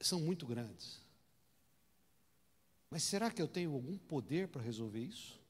são 0.00 0.20
muito 0.20 0.46
grandes. 0.46 1.01
Mas 2.92 3.04
será 3.04 3.30
que 3.30 3.40
eu 3.40 3.48
tenho 3.48 3.72
algum 3.72 3.96
poder 3.96 4.48
para 4.48 4.60
resolver 4.60 5.00
isso? 5.00 5.40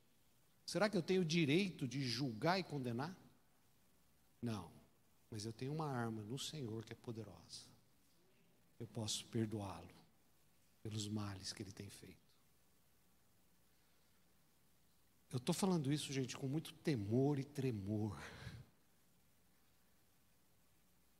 Será 0.65 0.89
que 0.89 0.97
eu 0.97 1.03
tenho 1.03 1.23
o 1.23 1.25
direito 1.25 1.89
de 1.89 2.01
julgar 2.01 2.61
e 2.61 2.63
condenar? 2.63 3.19
Não. 4.41 4.71
Mas 5.29 5.45
eu 5.45 5.53
tenho 5.53 5.73
uma 5.73 5.91
arma 5.91 6.23
no 6.23 6.39
Senhor 6.39 6.85
que 6.85 6.93
é 6.93 6.95
poderosa. 6.95 7.67
Eu 8.79 8.87
posso 8.87 9.27
perdoá-lo 9.27 9.93
pelos 10.85 11.09
males 11.09 11.53
que 11.53 11.65
ele 11.65 11.73
tem 11.73 11.91
feito. 11.91 12.31
Eu 15.33 15.39
estou 15.39 15.53
falando 15.53 15.93
isso, 15.93 16.13
gente, 16.13 16.37
com 16.37 16.47
muito 16.47 16.73
temor 16.75 17.41
e 17.41 17.45
tremor. 17.45 18.23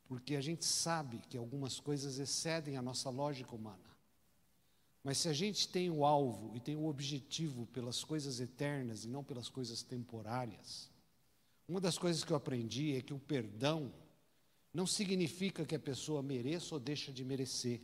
Porque 0.05 0.37
a 0.37 0.41
gente 0.41 0.63
sabe 0.63 1.17
que 1.27 1.37
algumas 1.37 1.81
coisas 1.81 2.17
excedem 2.17 2.77
a 2.77 2.81
nossa 2.81 3.09
lógica 3.09 3.53
humana. 3.53 3.92
Mas 5.03 5.17
se 5.17 5.27
a 5.27 5.33
gente 5.33 5.67
tem 5.67 5.89
o 5.89 6.05
alvo 6.05 6.55
e 6.55 6.61
tem 6.61 6.75
o 6.77 6.85
objetivo 6.85 7.65
pelas 7.67 8.03
coisas 8.03 8.39
eternas 8.39 9.03
e 9.03 9.09
não 9.09 9.23
pelas 9.23 9.49
coisas 9.49 9.83
temporárias, 9.83 10.89
uma 11.67 11.81
das 11.81 11.97
coisas 11.97 12.23
que 12.23 12.31
eu 12.31 12.37
aprendi 12.37 12.95
é 12.95 13.01
que 13.01 13.13
o 13.13 13.19
perdão 13.19 13.93
não 14.73 14.87
significa 14.87 15.65
que 15.65 15.75
a 15.75 15.79
pessoa 15.79 16.23
mereça 16.23 16.73
ou 16.73 16.79
deixa 16.79 17.11
de 17.11 17.23
merecer, 17.23 17.81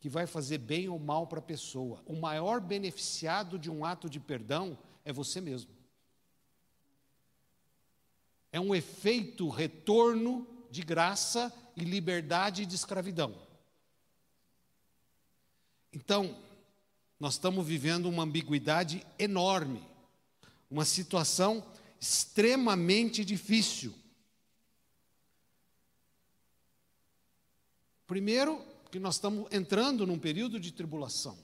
que 0.00 0.08
vai 0.08 0.26
fazer 0.26 0.58
bem 0.58 0.88
ou 0.88 0.98
mal 0.98 1.26
para 1.26 1.38
a 1.38 1.42
pessoa. 1.42 2.02
O 2.04 2.14
maior 2.14 2.60
beneficiado 2.60 3.58
de 3.58 3.70
um 3.70 3.84
ato 3.84 4.10
de 4.10 4.20
perdão 4.20 4.76
é 5.04 5.12
você 5.12 5.40
mesmo. 5.40 5.72
É 8.52 8.60
um 8.60 8.74
efeito 8.74 9.48
retorno 9.48 10.46
de 10.70 10.82
graça 10.82 11.52
e 11.76 11.84
liberdade 11.84 12.66
de 12.66 12.74
escravidão. 12.74 13.43
Então, 15.94 16.36
nós 17.20 17.34
estamos 17.34 17.64
vivendo 17.64 18.06
uma 18.06 18.24
ambiguidade 18.24 19.06
enorme, 19.16 19.80
uma 20.68 20.84
situação 20.84 21.64
extremamente 22.00 23.24
difícil. 23.24 23.94
Primeiro, 28.08 28.60
que 28.90 28.98
nós 28.98 29.14
estamos 29.14 29.46
entrando 29.52 30.04
num 30.04 30.18
período 30.18 30.58
de 30.58 30.72
tribulação. 30.72 31.38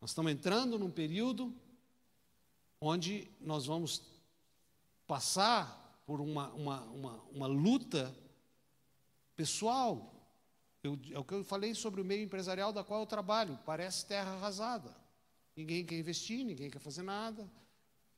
Nós 0.00 0.10
estamos 0.10 0.30
entrando 0.30 0.78
num 0.78 0.90
período 0.90 1.54
onde 2.78 3.26
nós 3.40 3.66
vamos 3.66 4.02
passar 5.06 6.02
por 6.06 6.20
uma, 6.20 6.48
uma, 6.50 6.80
uma, 6.82 7.14
uma 7.32 7.46
luta 7.46 8.14
pessoal, 9.34 10.11
eu, 10.82 10.98
é 11.12 11.18
o 11.18 11.24
que 11.24 11.34
eu 11.34 11.44
falei 11.44 11.74
sobre 11.74 12.00
o 12.00 12.04
meio 12.04 12.24
empresarial 12.24 12.72
da 12.72 12.82
qual 12.82 13.00
eu 13.00 13.06
trabalho. 13.06 13.58
Parece 13.64 14.04
terra 14.06 14.32
arrasada. 14.32 14.94
Ninguém 15.56 15.84
quer 15.84 15.98
investir, 15.98 16.44
ninguém 16.44 16.70
quer 16.70 16.80
fazer 16.80 17.02
nada. 17.02 17.48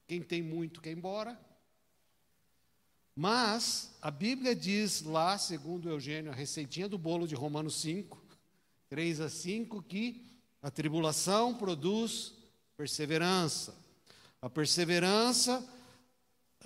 Quem 0.06 0.22
tem 0.22 0.42
muito 0.42 0.80
quer 0.80 0.90
ir 0.90 0.96
embora. 0.96 1.38
Mas 3.14 3.96
a 4.00 4.10
Bíblia 4.10 4.56
diz 4.56 5.02
lá, 5.02 5.36
segundo 5.38 5.88
Eugênio, 5.88 6.32
a 6.32 6.34
receitinha 6.34 6.88
do 6.88 6.98
bolo 6.98 7.28
de 7.28 7.34
Romanos 7.34 7.76
5, 7.76 8.20
3 8.88 9.20
a 9.20 9.28
5, 9.28 9.82
que 9.82 10.26
a 10.62 10.70
tribulação 10.70 11.54
produz 11.54 12.32
perseverança. 12.76 13.76
A 14.40 14.48
perseverança 14.48 15.62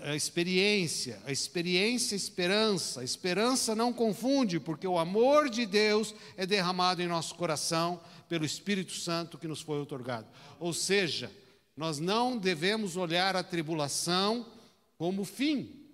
a 0.01 0.15
experiência, 0.15 1.21
a 1.25 1.33
experiência, 1.33 2.15
esperança. 2.15 3.01
A 3.01 3.05
esperança 3.05 3.75
não 3.75 3.93
confunde, 3.93 4.61
porque 4.61 4.87
o 4.87 4.99
amor 4.99 5.51
de 5.51 5.67
Deus 5.67 6.15
é 6.37 6.47
derramado 6.47 7.03
em 7.03 7.09
nosso 7.09 7.35
coração 7.35 8.01
pelo 8.29 8.45
Espírito 8.45 8.93
Santo 8.93 9.39
que 9.39 9.49
nos 9.49 9.61
foi 9.61 9.81
otorgado. 9.81 10.29
Ou 10.61 10.73
seja, 10.73 11.31
nós 11.77 11.99
não 11.99 12.39
devemos 12.39 12.97
olhar 12.97 13.35
a 13.35 13.43
tribulação 13.43 14.47
como 14.97 15.25
fim, 15.25 15.85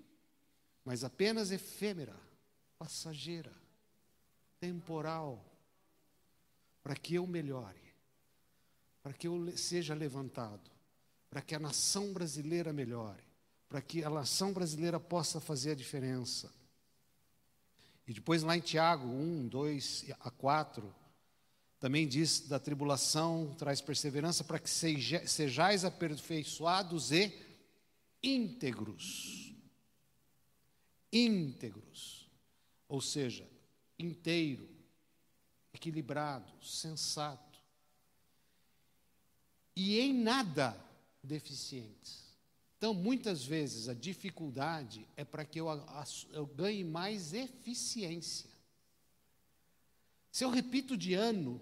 mas 0.85 1.03
apenas 1.03 1.51
efêmera, 1.51 2.15
passageira, 2.79 3.53
temporal, 4.61 5.43
para 6.83 6.95
que 6.95 7.15
eu 7.15 7.27
melhore, 7.27 7.95
para 9.03 9.15
que 9.15 9.27
eu 9.27 9.57
seja 9.57 9.95
levantado, 9.95 10.71
para 11.31 11.41
que 11.41 11.55
a 11.55 11.59
nação 11.59 12.13
brasileira 12.13 12.73
melhore 12.73 13.24
para 13.75 13.83
que 13.83 14.05
a 14.05 14.09
nação 14.09 14.53
brasileira 14.53 15.01
possa 15.01 15.41
fazer 15.41 15.73
a 15.73 15.75
diferença. 15.75 16.49
E 18.07 18.15
depois 18.15 18.45
lá 18.45 18.57
em 18.57 18.61
Tiago 18.61 19.09
1, 19.09 19.49
2 19.49 20.05
a 20.21 20.31
4, 20.31 20.95
também 21.81 22.07
diz 22.07 22.39
da 22.47 22.61
tribulação 22.61 23.53
traz 23.59 23.81
perseverança 23.81 24.45
para 24.45 24.61
que 24.61 24.71
seja, 24.71 25.27
sejais 25.27 25.85
aperfeiçoados 25.85 27.11
e 27.11 27.37
íntegros. 28.23 29.53
Íntegros. 31.13 32.31
Ou 32.87 33.01
seja, 33.01 33.45
inteiro, 33.99 34.69
equilibrado, 35.73 36.65
sensato. 36.65 37.59
E 39.75 39.99
em 39.99 40.15
nada 40.15 40.81
deficientes. 41.25 42.24
Então, 42.85 42.93
muitas 42.93 43.43
vezes, 43.43 43.89
a 43.89 43.95
dificuldade 43.95 45.09
é 45.17 45.25
para 45.25 45.43
que 45.43 45.59
eu, 45.59 45.69
eu 46.35 46.45
ganhe 46.45 46.85
mais 46.85 47.33
eficiência. 47.33 48.51
Se 50.31 50.45
eu 50.45 50.51
repito 50.51 50.95
de 50.95 51.15
ano, 51.15 51.59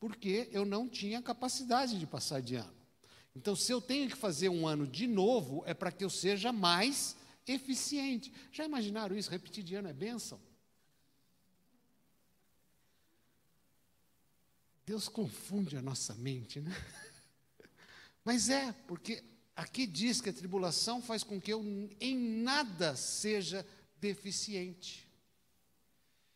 porque 0.00 0.48
eu 0.50 0.64
não 0.64 0.88
tinha 0.88 1.22
capacidade 1.22 2.00
de 2.00 2.04
passar 2.04 2.42
de 2.42 2.56
ano. 2.56 2.74
Então, 3.36 3.54
se 3.54 3.70
eu 3.70 3.80
tenho 3.80 4.10
que 4.10 4.16
fazer 4.16 4.48
um 4.48 4.66
ano 4.66 4.88
de 4.88 5.06
novo, 5.06 5.62
é 5.66 5.72
para 5.72 5.92
que 5.92 6.02
eu 6.02 6.10
seja 6.10 6.50
mais 6.50 7.16
eficiente. 7.46 8.32
Já 8.50 8.64
imaginaram 8.64 9.16
isso? 9.16 9.30
Repetir 9.30 9.62
de 9.62 9.76
ano 9.76 9.86
é 9.86 9.92
bênção? 9.92 10.40
Deus 14.84 15.08
confunde 15.08 15.76
a 15.76 15.80
nossa 15.80 16.12
mente, 16.16 16.60
né? 16.60 16.74
Mas 18.24 18.48
é, 18.48 18.72
porque 18.88 19.22
Aqui 19.56 19.86
diz 19.86 20.20
que 20.20 20.30
a 20.30 20.32
tribulação 20.32 21.00
faz 21.00 21.22
com 21.22 21.40
que 21.40 21.52
eu 21.52 21.62
em 22.00 22.16
nada 22.42 22.96
seja 22.96 23.64
deficiente. 24.00 25.08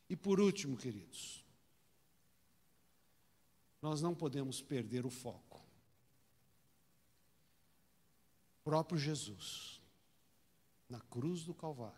E 0.09 0.15
por 0.17 0.41
último, 0.41 0.77
queridos, 0.77 1.45
nós 3.83 4.01
não 4.01 4.15
podemos 4.15 4.63
perder 4.63 5.05
o 5.05 5.11
foco. 5.11 5.59
O 8.61 8.63
próprio 8.65 8.99
Jesus, 8.99 9.81
na 10.89 11.01
cruz 11.01 11.43
do 11.43 11.55
Calvário, 11.55 11.97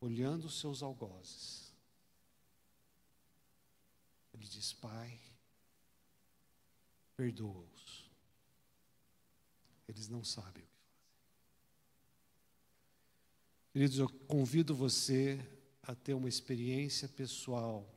olhando 0.00 0.44
os 0.44 0.60
seus 0.60 0.82
algozes, 0.82 1.74
ele 4.32 4.46
diz: 4.46 4.72
Pai, 4.72 5.18
perdoa-os 7.16 8.05
eles 9.88 10.08
não 10.08 10.24
sabem 10.24 10.62
o 10.62 10.66
que 10.66 10.76
fazem. 10.76 11.06
Queridos, 13.72 13.98
eu 13.98 14.08
convido 14.26 14.74
você 14.74 15.38
a 15.82 15.94
ter 15.94 16.14
uma 16.14 16.28
experiência 16.28 17.08
pessoal 17.08 17.88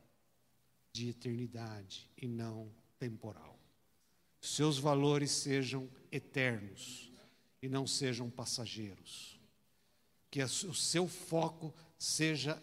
de 0.92 1.10
eternidade 1.10 2.10
e 2.18 2.28
não 2.28 2.72
temporal. 2.98 3.58
Seus 4.42 4.78
valores 4.78 5.32
sejam 5.32 5.90
eternos 6.12 7.12
e 7.62 7.68
não 7.68 7.86
sejam 7.86 8.30
passageiros. 8.30 9.40
Que 10.32 10.42
o 10.44 10.74
seu 10.74 11.08
foco 11.08 11.74
seja 11.98 12.62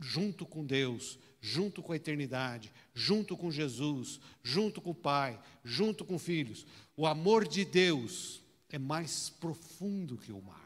junto 0.00 0.46
com 0.46 0.64
Deus, 0.64 1.18
junto 1.40 1.82
com 1.82 1.92
a 1.92 1.96
eternidade, 1.96 2.72
junto 2.94 3.36
com 3.36 3.50
Jesus, 3.50 4.18
junto 4.42 4.80
com 4.80 4.90
o 4.90 4.94
Pai, 4.94 5.38
junto 5.62 6.04
com 6.04 6.18
filhos. 6.18 6.66
O 6.96 7.06
amor 7.06 7.46
de 7.46 7.64
Deus 7.64 8.42
é 8.70 8.78
mais 8.78 9.30
profundo 9.30 10.16
que 10.16 10.32
o 10.32 10.40
mar. 10.40 10.64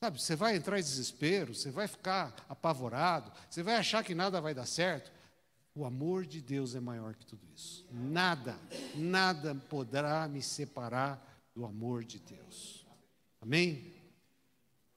Sabe, 0.00 0.20
você 0.20 0.36
vai 0.36 0.56
entrar 0.56 0.78
em 0.78 0.82
desespero, 0.82 1.54
você 1.54 1.70
vai 1.70 1.88
ficar 1.88 2.34
apavorado, 2.48 3.32
você 3.48 3.62
vai 3.62 3.76
achar 3.76 4.04
que 4.04 4.14
nada 4.14 4.40
vai 4.40 4.54
dar 4.54 4.66
certo. 4.66 5.10
O 5.74 5.84
amor 5.84 6.24
de 6.24 6.40
Deus 6.40 6.74
é 6.74 6.80
maior 6.80 7.14
que 7.14 7.26
tudo 7.26 7.46
isso. 7.54 7.86
Nada, 7.90 8.58
nada 8.94 9.54
poderá 9.54 10.26
me 10.28 10.42
separar 10.42 11.22
do 11.54 11.64
amor 11.64 12.04
de 12.04 12.18
Deus. 12.18 12.86
Amém? 13.40 13.95